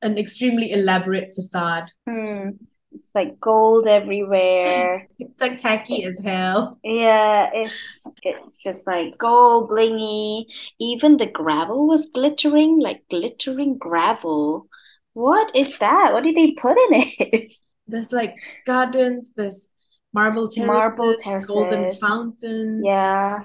[0.01, 1.89] an extremely elaborate facade.
[2.07, 2.49] Hmm.
[2.95, 5.07] It's like gold everywhere.
[5.19, 6.79] It's like tacky as hell.
[6.83, 10.45] Yeah, it's it's just like gold blingy.
[10.79, 14.67] Even the gravel was glittering, like glittering gravel.
[15.13, 16.13] What is that?
[16.13, 17.53] What did they put in it?
[17.87, 18.33] There's like
[18.65, 19.69] gardens, there's
[20.11, 23.43] marble terraces, Marble golden fountains, Yeah,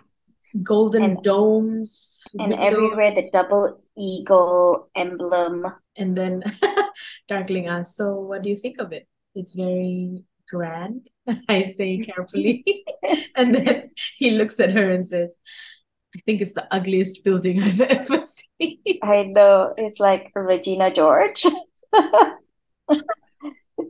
[0.62, 5.66] golden And- domes, and everywhere the double eagle emblem.
[5.96, 6.42] And then
[7.28, 9.06] Darkling asks, So what do you think of it?
[9.34, 11.08] It's very grand,
[11.48, 12.64] I say carefully.
[13.34, 15.38] And then he looks at her and says,
[16.14, 18.78] I think it's the ugliest building I've ever seen.
[19.02, 21.46] I know it's like Regina George.
[21.46, 23.04] Is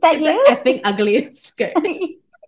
[0.01, 0.25] that you?
[0.25, 1.73] the effing ugliest skirt.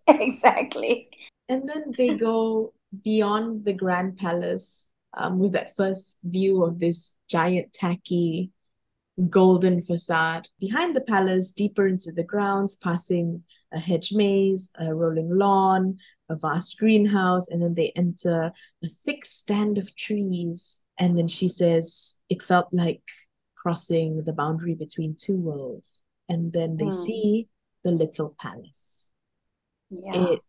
[0.08, 1.10] Exactly.
[1.50, 7.18] And then they go beyond the Grand Palace um, with that first view of this
[7.30, 8.52] giant, tacky,
[9.30, 10.50] golden facade.
[10.60, 15.98] Behind the palace, deeper into the grounds, passing a hedge maze, a rolling lawn,
[16.30, 18.52] a vast greenhouse, and then they enter
[18.84, 20.82] a thick stand of trees.
[20.98, 23.04] And then she says it felt like
[23.56, 26.02] crossing the boundary between two worlds.
[26.28, 26.92] And then they Hmm.
[26.92, 27.48] see
[27.84, 29.12] the little palace
[29.90, 30.16] Yeah.
[30.16, 30.40] it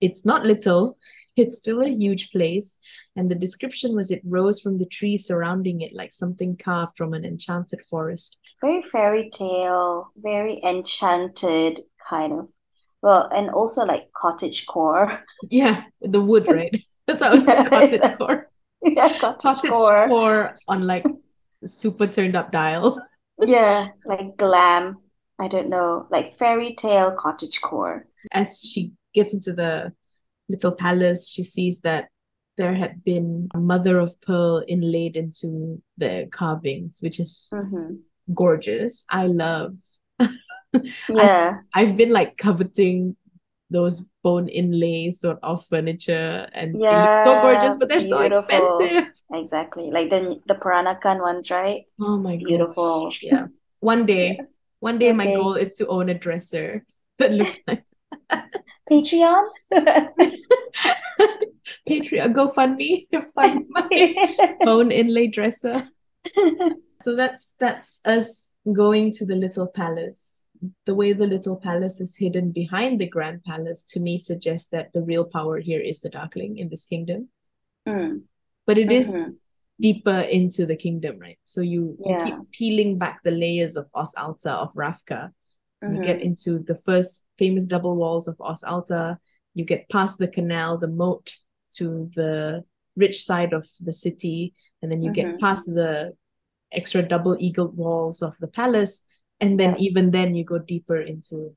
[0.00, 0.96] it's not little
[1.36, 2.78] it's still a huge place
[3.16, 7.14] and the description was it rose from the trees surrounding it like something carved from
[7.14, 12.48] an enchanted forest Very fairy tale, very enchanted kind of.
[13.02, 15.24] Well, and also like cottage core.
[15.50, 18.26] yeah the wood right that's how it's Yeah, cottage exactly.
[18.26, 18.48] core
[18.82, 20.06] Yeah, cottage cottage core.
[20.06, 21.04] core on like
[21.64, 23.00] super turned up dial
[23.44, 24.98] Yeah, like glam.
[25.38, 28.06] I don't know, like fairy tale cottage core.
[28.32, 29.92] as she gets into the
[30.48, 32.08] little palace she sees that
[32.56, 38.02] there had been a mother of pearl inlaid into the carvings which is hmm
[38.34, 39.76] gorgeous i love
[41.08, 43.16] Yeah, I've been like coveting
[43.70, 48.90] those bone inlays sort of furniture and they look so gorgeous, but they're so expensive.
[49.32, 49.90] exactly.
[49.90, 51.86] Like the the Peranakan ones, right?
[52.00, 52.78] Oh my gosh.
[52.78, 53.18] Beautiful.
[53.22, 53.46] Yeah.
[53.80, 54.46] One day,
[54.80, 56.84] one day One my goal is to own a dresser
[57.18, 57.84] that looks like
[58.90, 59.46] Patreon?
[61.88, 65.88] Patreon, GoFundMe, fund my bone inlay dresser.
[67.00, 70.48] So that's that's us going to the little palace.
[70.84, 74.92] The way the little palace is hidden behind the grand palace to me suggests that
[74.92, 77.28] the real power here is the Darkling in this kingdom.
[77.88, 78.24] Mm,
[78.66, 79.36] But it is mhm.
[79.80, 81.38] deeper into the kingdom, right?
[81.44, 85.32] So you, you keep peeling back the layers of Os Alta of Ravka.
[85.82, 89.18] You get into the first famous double walls of Os Alta.
[89.54, 91.34] You get past the canal, the moat
[91.76, 92.64] to the
[92.96, 95.40] rich side of the city, and then you get Mhm.
[95.40, 96.12] past the
[96.70, 99.06] extra double eagled walls of the palace,
[99.40, 99.78] and then Yeah.
[99.88, 101.56] even then you go deeper into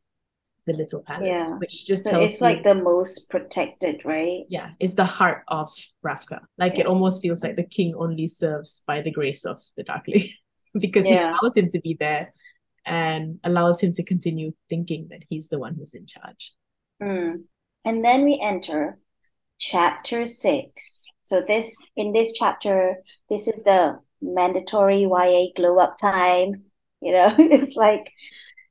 [0.66, 1.58] the little palace, Yeah.
[1.58, 4.46] which just So tells it's you like the most protected, right?
[4.48, 5.70] yeah, it's the heart of
[6.02, 6.40] Ravka.
[6.58, 10.30] Like it almost feels like the king only serves by the grace of the Darkling
[10.80, 12.34] because he allows him to be there
[12.86, 16.54] and allows him to continue thinking that he's the one who's in charge.
[17.02, 17.44] Mm.
[17.86, 18.98] And then we enter
[19.60, 21.06] chapter six.
[21.24, 22.98] So this in this chapter,
[23.30, 26.64] this is the mandatory YA glow up time.
[27.02, 28.12] You know, it's like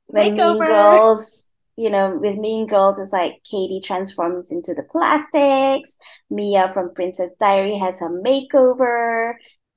[0.05, 5.95] when Mean Girls, you know, with Mean Girls, it's like Cady transforms into the plastics.
[6.29, 9.33] Mia from Princess Diary has her makeover,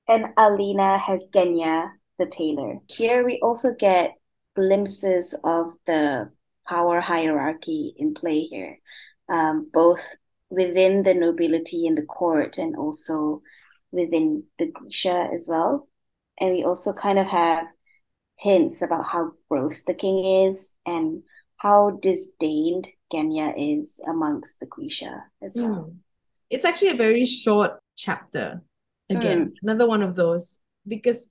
[0.09, 2.79] and Alina has Genya, the tailor.
[2.87, 4.12] Here we also get
[4.56, 6.30] glimpses of the
[6.66, 8.78] power hierarchy in play here,
[9.28, 10.08] um, both
[10.50, 13.42] within the nobility and the court, and also
[13.92, 15.88] within the Grisha as well.
[16.40, 17.66] And we also kind of have
[18.38, 21.22] hints about how gross the king is and
[21.57, 25.90] how disdained Genya is amongst the Grisha as well.
[25.90, 25.96] Mm.
[26.50, 28.62] It's actually a very short chapter.
[29.09, 31.30] Again, another one of those because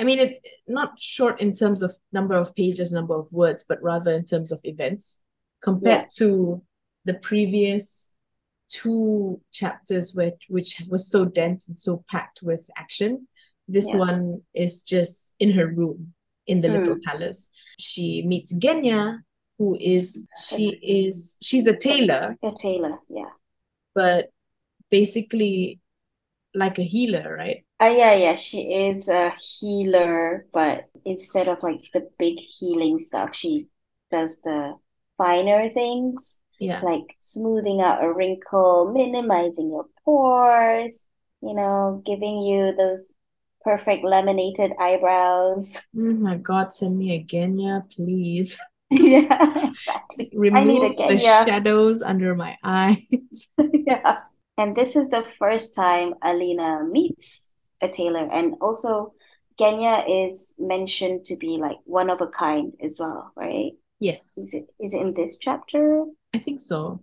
[0.00, 3.82] I mean it's not short in terms of number of pages, number of words, but
[3.82, 5.22] rather in terms of events
[5.60, 6.62] compared to
[7.04, 8.16] the previous
[8.70, 13.28] two chapters which which was so dense and so packed with action.
[13.68, 13.98] This Yeah.
[13.98, 16.14] one is just in her room
[16.46, 17.02] in the little Mm.
[17.08, 17.50] palace.
[17.78, 19.20] She meets Genya,
[19.58, 20.64] who is she
[21.02, 23.32] is she's a tailor, A tailor, yeah.
[23.94, 24.30] but
[24.90, 25.80] basically
[26.54, 27.64] like a healer, right?
[27.80, 33.30] Uh, yeah, yeah, she is a healer, but instead of like the big healing stuff,
[33.32, 33.68] she
[34.10, 34.74] does the
[35.16, 36.80] finer things, Yeah.
[36.82, 41.04] like smoothing out a wrinkle, minimizing your pores,
[41.40, 43.14] you know, giving you those
[43.62, 45.80] perfect laminated eyebrows.
[45.96, 48.58] Oh my God, send me a Genya, please.
[48.90, 50.28] Yeah, exactly.
[50.52, 53.48] I need a Remove the shadows under my eyes.
[53.56, 54.18] Yeah.
[54.58, 58.28] And this is the first time Alina meets a tailor.
[58.30, 59.14] And also,
[59.58, 63.72] Genya is mentioned to be like one of a kind as well, right?
[63.98, 66.04] Yes, Is it is it in this chapter?
[66.32, 66.78] I think so.
[66.88, 67.00] Yeah.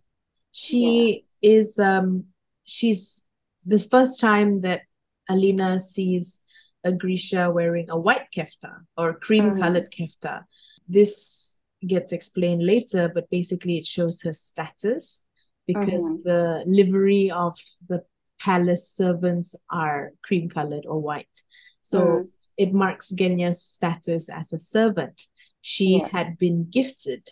[0.51, 2.25] She is um
[2.63, 3.27] she's
[3.65, 4.81] the first time that
[5.29, 6.43] Alina sees
[6.83, 9.59] a Grisha wearing a white kefta or cream Mhm.
[9.59, 10.45] colored kefta.
[10.87, 15.27] This gets explained later, but basically it shows her status
[15.67, 16.23] because Mhm.
[16.23, 17.55] the livery of
[17.87, 18.03] the
[18.39, 21.41] palace servants are cream colored or white.
[21.81, 22.29] So Mm.
[22.57, 25.23] it marks Genya's status as a servant.
[25.61, 26.07] She Yeah.
[26.09, 27.29] had been gifted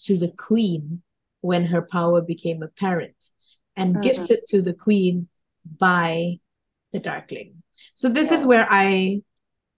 [0.00, 1.02] to the queen
[1.40, 3.30] when her power became apparent
[3.76, 4.02] and Mhm.
[4.02, 5.28] gifted to the queen
[5.78, 6.40] by
[6.92, 7.62] the Darkling.
[7.94, 9.22] So this is where I,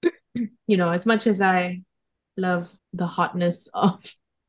[0.66, 1.82] you know, as much as I
[2.36, 4.04] love the hotness of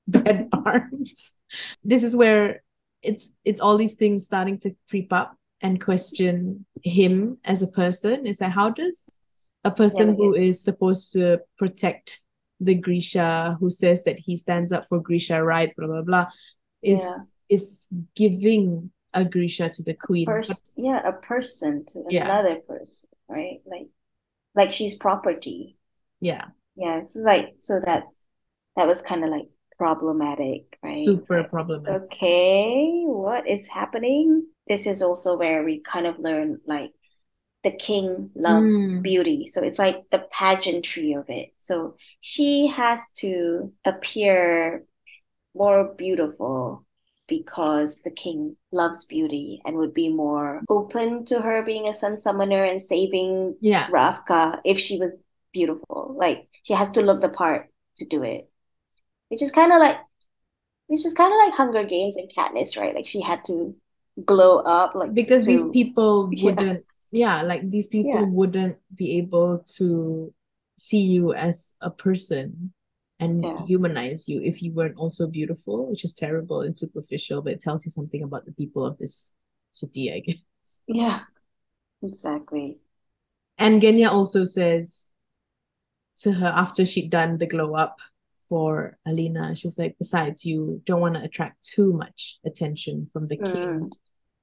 [0.08, 1.36] bed arms,
[1.84, 2.64] this is where
[3.02, 8.26] it's it's all these things starting to creep up and question him as a person.
[8.26, 9.16] It's like how does
[9.64, 12.24] a person Yeah, who is supposed to protect
[12.60, 16.28] the Grisha, who says that he stands up for Grisha rights, blah blah blah,
[16.82, 17.18] is Yeah.
[17.50, 20.26] is giving a Grisha to the queen.
[20.26, 22.26] But Pers yeah, a person to Yeah.
[22.26, 23.62] another person, right?
[23.66, 23.88] Like
[24.56, 25.78] like she's property.
[26.22, 26.46] yeah,
[26.76, 28.04] Yeah, it's like so that
[28.76, 29.50] that was kind of like
[29.80, 31.06] problematic, right?
[31.06, 32.12] Super problematic.
[32.12, 34.46] okay, what is happening?
[34.68, 36.92] This is also where we kind of learn like
[37.64, 39.04] the king loves Mm.
[39.04, 39.48] beauty.
[39.48, 41.54] So it's like the pageantry of it.
[41.60, 44.86] So she has to appear
[45.56, 46.86] more beautiful
[47.28, 52.18] because the king loves beauty and would be more open to her being a sun
[52.20, 55.24] summoner and saving Yeah, Ravka if she was
[55.54, 56.16] beautiful.
[56.18, 58.50] Like she has to look the part to do it.
[59.30, 59.98] Which is kind of like
[60.88, 62.96] which is kind of like Hunger Games and Katniss, right?
[62.96, 63.76] Like she had to
[64.26, 68.26] glow up like because these people wouldn't, yeah, like these people Yeah.
[68.26, 70.34] wouldn't be able to
[70.78, 72.74] see you as a person
[73.20, 73.66] and Yeah.
[73.68, 77.86] humanize you if you weren't also beautiful, which is terrible and superficial, but it tells
[77.86, 79.36] you something about the people of this
[79.72, 80.80] city, I guess.
[80.88, 81.22] Yeah,
[82.02, 82.80] exactly.
[83.58, 85.12] And Genya also says
[86.18, 88.00] to her after she'd done the glow up
[88.50, 93.38] for Alina, she's like, besides, you don't want to attract too much attention from the
[93.38, 93.56] king.
[93.56, 93.90] Mm.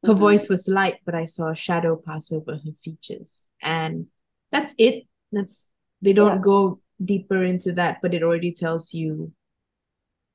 [0.07, 0.19] Her Mhm.
[0.19, 3.49] voice was light, but I saw a shadow pass over her features.
[3.61, 4.07] And
[4.53, 5.05] that's it.
[5.33, 5.69] That's
[6.01, 6.43] they don't Yeah.
[6.43, 9.33] go deeper into that, but it already tells you,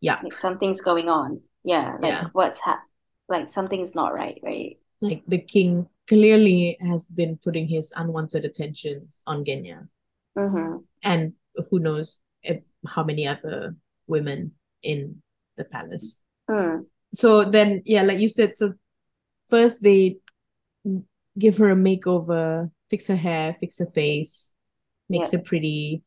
[0.02, 1.42] yeah, Like something's going on.
[1.64, 2.28] Yeah, like Yeah.
[2.34, 2.82] what's hap
[3.30, 4.78] like something's not right, right?
[5.04, 9.88] like the king clearly has been putting his unwanted attentions on Genya.
[10.38, 10.78] Mm-hmm.
[11.02, 11.34] And
[11.70, 12.22] who knows
[12.88, 13.76] how many other
[14.08, 14.52] women
[14.84, 15.22] in
[15.58, 16.22] the palace.
[16.50, 16.86] Mm.
[17.14, 18.74] So then, yeah, like you said, so
[19.50, 20.18] first they
[21.38, 24.52] give her a makeover, fix her hair, fix her face,
[25.10, 25.40] makes Yeah.
[25.40, 26.04] her pretty.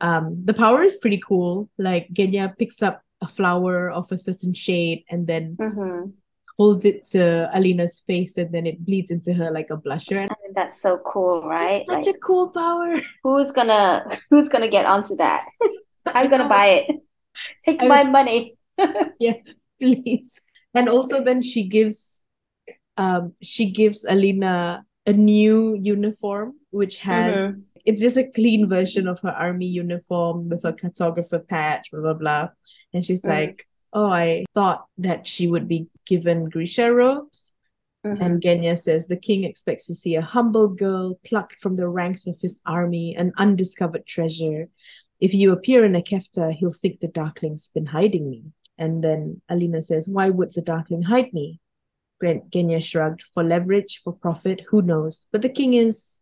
[0.00, 1.70] Um, the power is pretty cool.
[1.78, 6.10] Like Genya picks up a flower of a certain shade and then Mm-hmm.
[6.58, 10.18] holds it to Alina's face and then it bleeds into her like a blusher.
[10.20, 11.80] And I mean, that's so cool, right?
[11.80, 12.96] it's such Like a cool power.
[13.22, 15.46] who's gonna who's gonna get onto that?
[16.06, 16.96] I'm gonna buy it.
[17.64, 18.56] Take I- my money.
[19.20, 19.34] Yeah,
[19.80, 20.40] please.
[20.74, 22.24] And also then she gives
[22.96, 29.18] um she gives Alina a new uniform which has it's just a clean version of
[29.20, 32.48] her army uniform with a cartographer patch, blah blah blah.
[32.94, 33.28] And she's Mhm.
[33.30, 37.52] like, Oh, I thought that she would be given Grisha robes.
[38.06, 38.20] Mhm.
[38.20, 42.26] And Genya says the king expects to see a humble girl plucked from the ranks
[42.26, 44.68] of his army, an undiscovered treasure.
[45.22, 48.42] If you appear in a kefta, he'll think the Darkling's been hiding me.
[48.76, 51.60] And then Alina says, Why would the Darkling hide me?
[52.20, 53.22] Gen- Genya shrugged.
[53.32, 55.28] For leverage, for profit, who knows?
[55.30, 56.20] But the king is,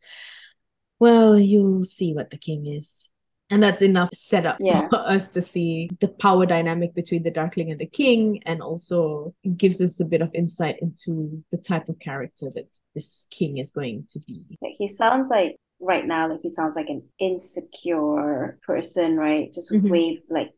[0.98, 3.08] well, you'll see what the king is.
[3.48, 4.86] And that's enough setup Yeah.
[4.90, 9.34] for us to see the power dynamic between the Darkling and the king, and also
[9.56, 13.70] gives us a bit of insight into the type of character that this king is
[13.70, 14.58] going to be.
[14.60, 19.52] Like he sounds like right now, like he sounds like an insecure person, right?
[19.52, 19.90] Just Mhm.
[19.90, 20.52] wave like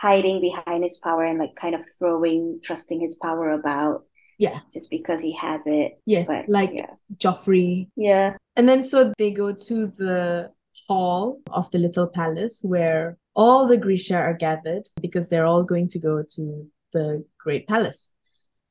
[0.00, 4.04] hiding behind his power and like kind of throwing, trusting his power about
[4.38, 6.00] Yeah, just because he has it.
[6.06, 6.94] yes, But like yeah.
[7.16, 7.90] Joffrey.
[7.96, 8.36] Yeah.
[8.56, 10.50] And then so they go to the
[10.88, 15.88] hall of the little palace where all the Grisha are gathered because they're all going
[15.88, 18.12] to go to the great palace.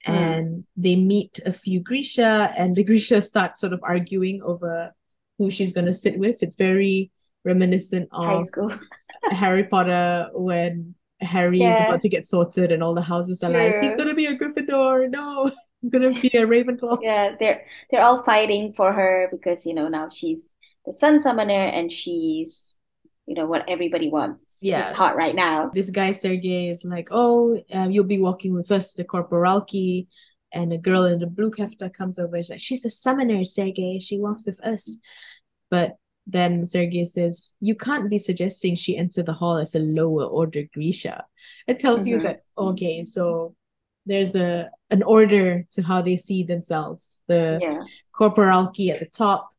[0.05, 0.11] Hmm.
[0.11, 4.93] And they meet a few Grisha, and the Grisha start sort of arguing over
[5.37, 6.43] who she's going to sit with.
[6.43, 7.11] It's very
[7.43, 8.71] reminiscent High of school.
[9.31, 13.81] Harry Potter when Harry is about to get sorted and all the houses are like,
[13.81, 15.09] he's going to be a Gryffindor.
[15.09, 15.49] No,
[15.81, 16.99] he's going to be a Ravenclaw.
[17.01, 20.51] Yeah, they're they're all fighting for her because, you know, now she's
[20.85, 22.75] the sun summoner and she's,
[23.25, 24.57] you know, what everybody wants.
[24.61, 24.89] Yeah.
[24.89, 25.71] It's hot right now.
[25.73, 30.07] this guy Sergey is like, oh, um, you'll be walking with us, the corporalki,
[30.53, 32.37] and a girl in the blue kefta comes over.
[32.37, 33.99] She's like, she's a summoner, Sergey.
[33.99, 34.99] She walks with us.
[35.69, 35.97] But
[36.27, 40.63] then Sergey says, you can't be suggesting she enter the hall as a lower order
[40.73, 41.25] Grisha.
[41.67, 42.23] It tells you Mhm.
[42.23, 43.55] that okay, so
[44.05, 47.21] there's a an order to how they see themselves.
[47.27, 47.83] The Yeah.
[48.13, 49.49] corporalki at the top,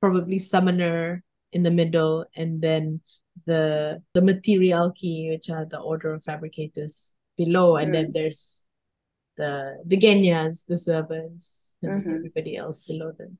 [0.00, 1.22] probably summoner
[1.52, 3.00] in the middle, and then
[3.46, 8.65] the the materialki, which are the order of fabricators below, and then there's
[9.36, 12.16] the the genyas, the servants, and Mhm.
[12.16, 13.38] everybody else below them.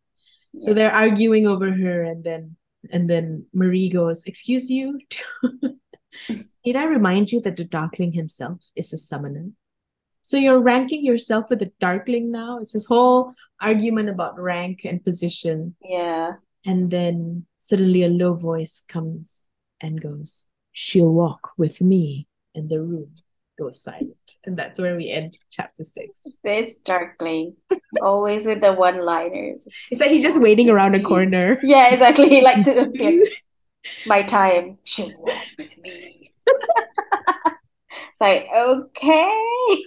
[0.58, 2.56] So they're arguing over her, and then
[2.90, 4.98] and then Marie goes, "Excuse you,
[6.64, 9.50] did I remind you that the Darkling himself is a summoner?"
[10.22, 12.58] So you're ranking yourself with the Darkling now.
[12.58, 15.76] It's this whole argument about rank and position.
[15.82, 16.34] Yeah.
[16.64, 22.26] And then suddenly a low voice comes and goes, She'll walk with me.
[22.56, 23.12] in the room
[23.56, 24.16] goes silent.
[24.44, 26.38] And that's where we end chapter six.
[26.44, 27.56] This Darkling.
[28.00, 29.66] Always with the one-liners.
[29.90, 31.58] It's like he's just waiting around a corner.
[31.62, 32.28] Yeah, exactly.
[32.28, 33.24] He like to appear.
[34.06, 34.78] My time.
[34.84, 36.32] She'll walk with me.
[36.46, 39.84] it's like, okay.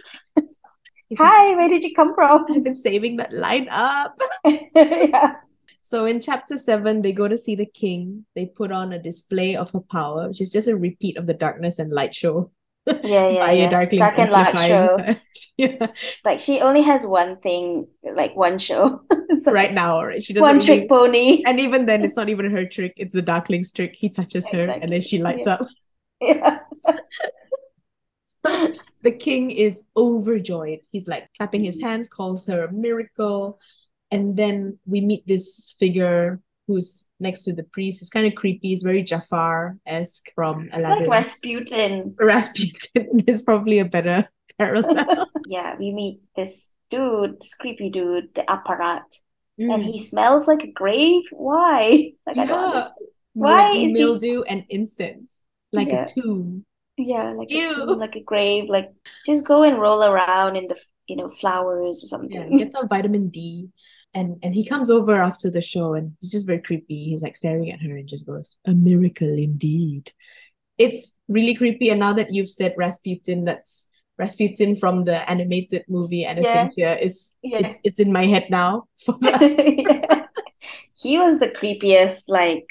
[1.17, 2.45] Hi, where did you come from?
[2.49, 4.19] I've been saving that line up.
[4.75, 5.35] yeah.
[5.81, 8.25] So in chapter seven, they go to see the king.
[8.35, 11.33] They put on a display of her power, which is just a repeat of the
[11.33, 12.51] darkness and light show.
[12.87, 13.69] Yeah, yeah, by yeah.
[13.69, 14.97] Darkling's Dark and Light show.
[14.97, 15.17] touch.
[15.57, 15.87] yeah.
[16.25, 19.01] Like she only has one thing, like one show.
[19.41, 20.21] So, Right now, right?
[20.21, 21.43] She doesn't One really- trick pony.
[21.45, 22.91] And even then, it's not even her trick.
[22.97, 23.95] It's the Darkling's trick.
[23.95, 25.53] He touches her and then she lights Yeah.
[25.53, 25.67] up.
[26.19, 26.59] Yeah.
[29.01, 30.79] the king is overjoyed.
[30.91, 31.87] He's like clapping his mm-hmm.
[31.87, 33.59] hands, calls her a miracle.
[34.11, 38.01] And then we meet this figure who's next to the priest.
[38.01, 38.69] It's kind of creepy.
[38.69, 41.07] He's very Jafar-esque from Aladdin.
[41.07, 42.15] Like Rasputin.
[42.17, 45.27] Rasputin is probably a better parallel.
[45.47, 49.01] Yeah, we meet this dude, this creepy dude, the apparat.
[49.59, 49.73] Mm.
[49.73, 51.23] And he smells like a grave.
[51.31, 52.11] Why?
[52.27, 52.65] Like I don't Yeah.
[52.67, 52.93] understand.
[53.33, 55.41] Like Why is he- mildew and incense,
[55.73, 56.05] like Yeah.
[56.05, 56.65] a tomb.
[56.97, 58.69] Yeah, like a tomb, like a grave.
[58.69, 58.91] Like
[59.25, 62.29] just go and roll around in the you know flowers or something.
[62.31, 63.69] Yeah, get some vitamin D.
[64.13, 67.05] And and he comes over after the show and he's just very creepy.
[67.05, 70.11] He's like staring at her and just goes, A miracle indeed.
[70.77, 71.89] It's really creepy.
[71.89, 77.57] And now that you've said Rasputin, that's Rasputin from the animated movie Anastasia is Yeah.
[77.59, 78.85] it's, it's in my head now.
[79.31, 80.25] Yeah.
[80.95, 82.65] He was the creepiest like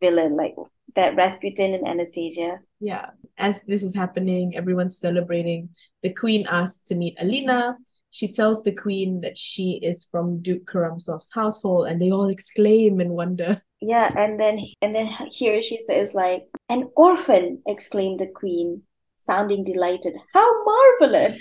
[0.00, 0.54] villain, like
[0.94, 2.60] that Rasputin and Anastasia.
[2.80, 3.10] yeah.
[3.38, 5.68] As this is happening, everyone's celebrating.
[6.02, 7.76] The queen asks to meet Alina.
[8.16, 12.98] She tells the queen that she is from Duke Keramsov's household, and they all exclaim
[12.98, 13.60] and wonder.
[13.82, 18.84] Yeah, and then and then here she says like an orphan, exclaimed the queen,
[19.18, 20.14] sounding delighted.
[20.32, 21.38] How marvelous!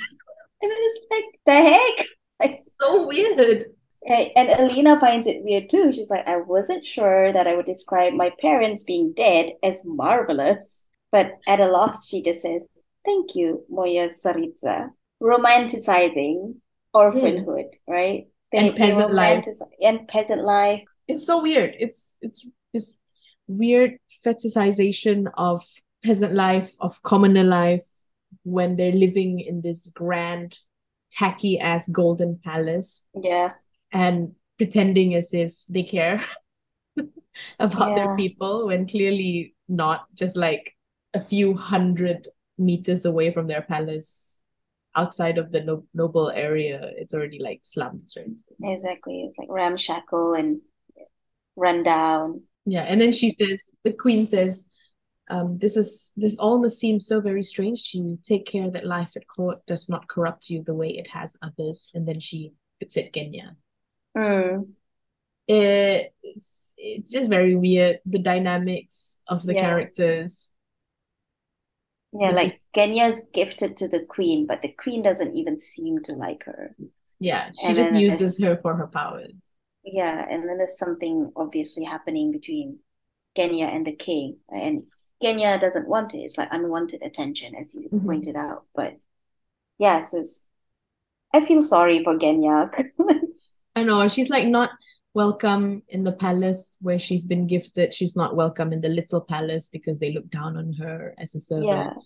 [0.61, 2.07] And it's like the heck?
[2.41, 3.67] Like, So weird.
[4.05, 5.93] and and Alina finds it weird too.
[5.93, 10.83] She's like, I wasn't sure that I would describe my parents being dead as marvelous.
[11.09, 12.67] But at a loss, she just says,
[13.05, 14.89] Thank you, Moya Saritza.
[15.23, 16.55] Romanticizing
[16.95, 18.27] orphanhood, right?
[18.53, 19.45] And peasant life.
[19.81, 20.83] And peasant life.
[21.07, 21.75] it's so weird.
[21.77, 23.01] It's it's this
[23.47, 25.61] weird fetishization of
[26.03, 27.85] peasant life, of commoner life,
[28.43, 30.57] when they're living in this grand,
[31.11, 33.51] tacky ass golden palace Yeah.
[33.91, 36.23] and pretending as if they care
[37.59, 40.73] about their people when clearly not, just like
[41.13, 42.27] a few hundred
[42.57, 44.41] meters away from their palace.
[44.95, 48.73] Outside of the no- noble area, it's already like slums, right?
[48.73, 49.23] Exactly.
[49.23, 50.61] It's like ramshackle and
[51.55, 52.43] rundown.
[52.65, 54.71] Yeah, and then she says, the queen says,
[55.29, 58.19] um, this is this all must seem so very strange to you.
[58.23, 61.89] Take care that life at court does not corrupt you the way it has others.
[61.93, 63.55] And then she puts it Genya.
[64.15, 64.67] Mm.
[65.47, 67.99] It's it's just very weird.
[68.05, 69.61] The dynamics of the Yeah.
[69.61, 70.51] characters.
[72.17, 76.43] Yeah, like Genya's gifted to the queen, but the queen doesn't even seem to like
[76.45, 76.75] her.
[77.19, 79.51] Yeah, she And just uses her for her powers.
[79.83, 82.79] yeah, and then there's something obviously happening between
[83.37, 84.83] Genya and the king, and
[85.23, 86.19] Genya doesn't want it.
[86.19, 87.99] It's like unwanted attention, as you Mhm.
[88.05, 88.65] pointed out.
[88.75, 88.97] But
[89.79, 90.49] yeah, so it's,
[91.33, 92.71] I feel sorry for Genya.
[93.75, 94.71] I know she's like not
[95.15, 97.93] welcome in the palace where she's been gifted.
[97.93, 101.39] She's not welcome in the little palace because they look down on her as a
[101.39, 102.03] servant.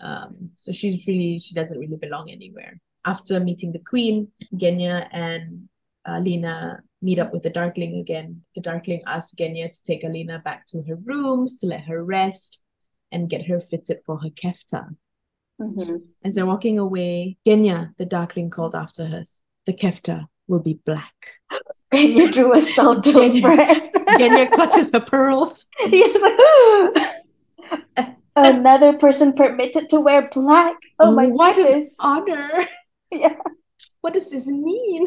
[0.00, 0.06] Yeah.
[0.06, 2.80] Um, so she's really she doesn't really belong anywhere.
[3.04, 5.68] After meeting the queen, Genya and
[6.04, 8.42] Alina meet up with the Darkling again.
[8.56, 12.60] The Darkling asks Genya to take Alina back to her rooms to let her rest
[13.12, 14.96] and get her fitted for her kefta.
[15.60, 16.00] Mhm.
[16.24, 19.22] As they're walking away, Genya, the Darkling, called after her.
[19.66, 21.14] The kefta will be black.
[21.92, 23.92] Genya drew a startled Genya- breath.
[24.18, 25.66] Genya clutches her pearls.
[25.90, 26.22] Yes.
[28.34, 30.76] Another person permitted to wear black.
[30.98, 31.94] Oh my what goodness.
[32.00, 32.66] an honor.
[33.12, 33.36] Yeah.
[34.00, 35.06] What does this mean?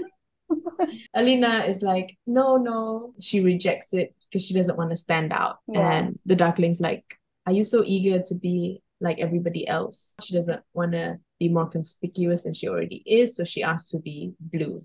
[1.15, 3.15] Alina is like, no, no.
[3.19, 5.57] She rejects it because she doesn't want to stand out.
[5.67, 5.91] Yeah.
[5.91, 7.03] And the Darkling's like,
[7.47, 10.13] are you so eager to be like everybody else?
[10.21, 13.35] She doesn't want to be more conspicuous than she already is.
[13.35, 14.79] So she asks to be blue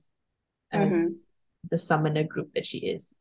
[0.73, 1.09] as Mhm.
[1.69, 3.17] The summoner group that she is.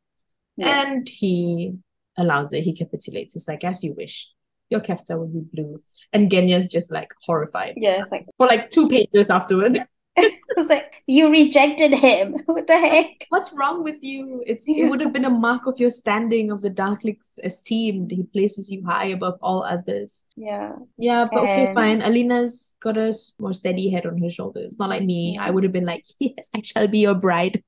[0.58, 0.82] Yeah.
[0.88, 1.74] And he
[2.18, 2.64] allows it.
[2.64, 3.34] He capitulates.
[3.34, 4.32] He's like, as you wish.
[4.70, 5.82] Your kefta will be blue.
[6.14, 9.80] And Genya's just like horrified Yeah, it's like for like two pages afterwards.
[10.16, 12.36] it's like you rejected him.
[12.46, 13.26] What the heck?
[13.30, 14.44] What's wrong with you?
[14.46, 18.10] It's it would have been a mark of your standing of the Darkling's esteem.
[18.10, 20.26] He places you high above all others.
[20.36, 20.74] Yeah.
[20.98, 22.02] Yeah, but okay, fine.
[22.02, 24.78] Alina's got a more steady head on her shoulders.
[24.78, 25.38] Not like me.
[25.40, 27.64] I would have been like, yes, I shall be your bride.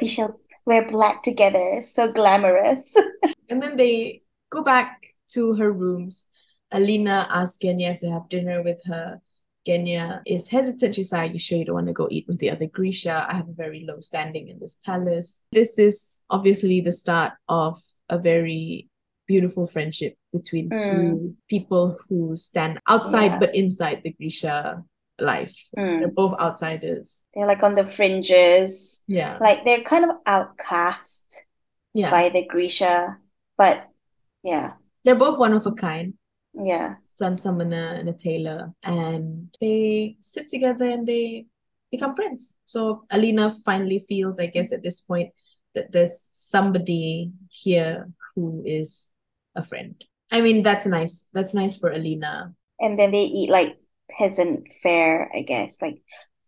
[0.00, 1.80] We shall wear black together.
[1.82, 2.96] So glamorous.
[3.48, 6.26] And then they go back to her rooms.
[6.72, 9.20] Alina asks Genya to have dinner with her.
[9.66, 10.96] Genya is hesitant.
[10.96, 13.24] She's like, You sure you don't want to go eat with the other Grisha?
[13.28, 15.46] I have a very low standing in this palace.
[15.52, 17.78] This is obviously the start of
[18.08, 18.88] a very
[19.28, 20.78] beautiful friendship between Mm.
[20.90, 23.38] two people who stand outside Yeah.
[23.38, 24.82] but inside the Grisha
[25.18, 25.56] life.
[25.76, 26.00] Mm.
[26.00, 27.26] They're both outsiders.
[27.34, 29.02] They're like on the fringes.
[29.06, 29.38] Yeah.
[29.40, 31.44] Like they're kind of outcast
[31.94, 32.10] Yeah.
[32.10, 33.16] by the Grisha.
[33.56, 33.88] But
[34.42, 34.72] yeah.
[35.04, 36.14] They're both one of a kind.
[36.58, 36.94] Yeah.
[37.04, 41.44] sun summoner and a tailor and they sit together and they
[41.90, 45.32] become friends so alina finally feels i guess at this point
[45.74, 49.12] that there's somebody here who is
[49.54, 50.02] a friend
[50.32, 53.76] i mean that's nice that's nice for alina And then they eat like
[54.10, 56.02] peasant fare, I guess, like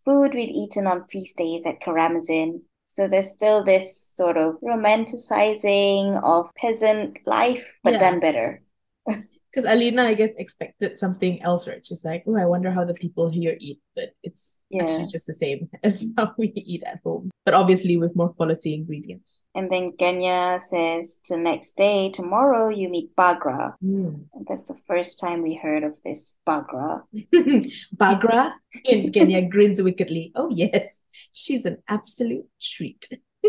[0.05, 2.63] food we'd eaten on feast days at Keramzin.
[2.85, 7.99] So there's still this sort of romanticizing of peasant life, but Yeah.
[7.99, 8.63] done better.
[9.51, 12.95] because alina i guess expected something else right she's like oh i wonder how the
[12.95, 14.85] people here eat but it's Yeah.
[14.85, 18.75] actually just the same as how we eat at home but obviously with more quality
[18.75, 23.73] ingredients And then Genya says the next day, tomorrow you meet Bagra.
[23.83, 24.29] Mm.
[24.49, 27.03] That's the first time we heard of this Bagra.
[27.97, 28.53] Bagra
[28.85, 30.31] and Genya grins wickedly.
[30.35, 31.01] Oh yes,
[31.33, 33.09] she's an absolute treat.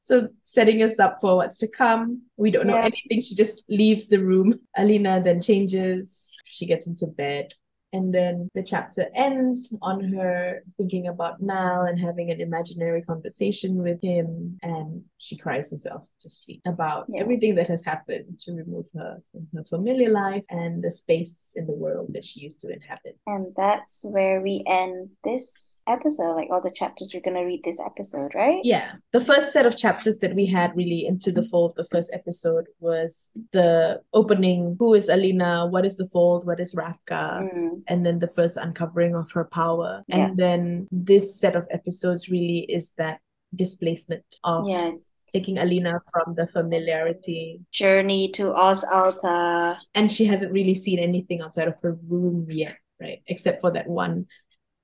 [0.00, 2.22] So setting us up for what's to come.
[2.36, 2.84] We don't know Yeah.
[2.84, 3.20] anything.
[3.20, 4.60] She just leaves the room.
[4.76, 6.36] Alina then changes.
[6.44, 7.54] She gets into bed.
[7.92, 13.76] And then the chapter ends on her thinking about Mal and having an imaginary conversation
[13.76, 14.58] with him.
[14.62, 17.20] And she cries herself to sleep about Yeah.
[17.22, 21.66] everything that has happened to remove her from her familiar life and the space in
[21.66, 23.18] the world that she used to inhabit.
[23.26, 26.34] And that's where we end this episode.
[26.34, 28.60] Like all the chapters we're gonna read this episode, right?
[28.64, 32.10] Yeah, the first set of chapters that we had really into the fold, the first
[32.12, 35.66] episode was the opening Who is Alina?
[35.66, 36.46] What is the fold?
[36.46, 37.48] What is Ravka?
[37.54, 40.02] Mm, And then the first uncovering of her power.
[40.06, 40.16] Yeah.
[40.16, 43.20] And then this set of episodes really is that
[43.54, 44.92] displacement of yeah.
[45.32, 47.60] taking Alina from the familiarity.
[47.72, 49.78] Journey to Os Alta.
[49.94, 53.22] And she hasn't really seen anything outside of her room yet, right?
[53.26, 54.26] Except for that one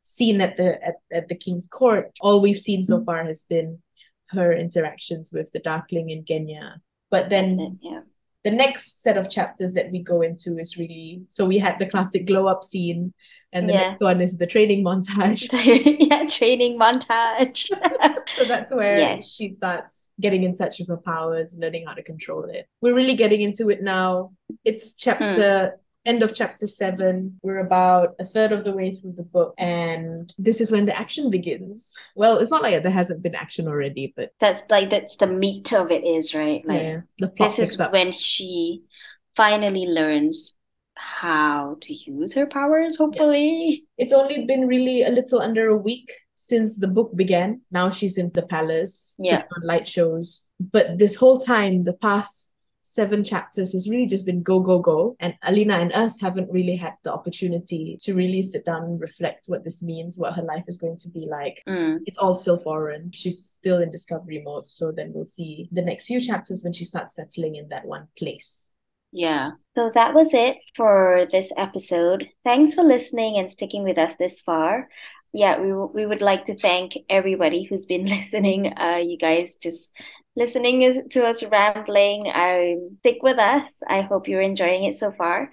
[0.03, 2.11] scene at the at, at the king's court.
[2.21, 3.05] All we've seen so mm-hmm.
[3.05, 3.81] far has been
[4.31, 6.77] her interactions with the Darkling and Genya.
[7.11, 8.01] But That's it, then yeah.
[8.45, 11.87] The next set of chapters that we go into is really so we had the
[11.87, 13.13] classic glow up scene,
[13.53, 13.81] and the Yeah.
[13.89, 15.43] next one is the training montage.
[16.11, 17.71] yeah, training montage.
[18.37, 19.29] So that's where Yes.
[19.31, 22.67] she starts getting in touch with her powers, learning how to control it.
[22.81, 24.33] We're really getting into it now.
[24.65, 27.39] It's chapter end of chapter seven.
[27.43, 30.99] We're about a third of the way through the book, and this is when the
[30.99, 31.95] action begins.
[32.17, 35.73] Well, it's not like there hasn't been action already, but That's like that's the meat
[35.73, 36.67] of it is, right?
[36.67, 37.93] Like yeah, the plot this is up.
[37.93, 38.83] when she
[39.37, 40.57] finally learns
[40.95, 43.85] how to use her powers, hopefully.
[43.97, 48.19] It's only been really a little under a week since the book began, now she's
[48.19, 49.45] in the palace, Yeah.
[49.57, 50.51] on light shows.
[50.59, 52.52] But this whole time, the past
[52.83, 55.17] seven chapters has really just been go, go, go.
[55.21, 59.47] And Alina and us haven't really had the opportunity to really sit down and reflect
[59.47, 61.63] what this means, what her life is going to be like.
[61.67, 62.01] Mm.
[62.07, 63.11] It's all still foreign.
[63.13, 64.69] She's still in discovery mode.
[64.69, 68.09] So then we'll see the next few chapters when she starts settling in that one
[68.19, 68.75] place.
[69.13, 69.53] Yeah.
[69.77, 72.29] So that was it for this episode.
[72.45, 74.89] Thanks for listening and sticking with us this far.
[75.35, 78.73] Yeah, we w- we would like to thank everybody who's been listening.
[78.77, 79.93] Uh, you guys just
[80.37, 82.31] listening to us rambling.
[82.35, 83.83] Um, stick with us.
[83.89, 85.51] I hope you're enjoying it so far.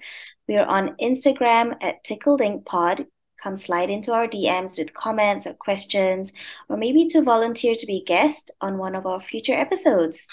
[0.48, 3.06] We are on Instagram at Tickled Ink Pod.
[3.42, 6.32] Come slide into our DMs with comments or questions,
[6.68, 10.28] or maybe to volunteer to be a guest on one of our future episodes.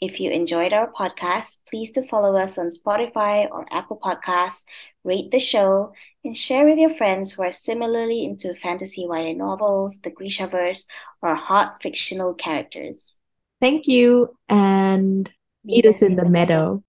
[0.00, 4.64] If you enjoyed our podcast, please to follow us on Spotify or Apple Podcasts,
[5.04, 5.92] rate the show,
[6.24, 10.86] and share with your friends who are similarly into fantasy YA novels, the Grishaverse,
[11.22, 13.18] or hot fictional characters.
[13.62, 15.30] Thank you and
[15.64, 16.82] meet us in the meadow.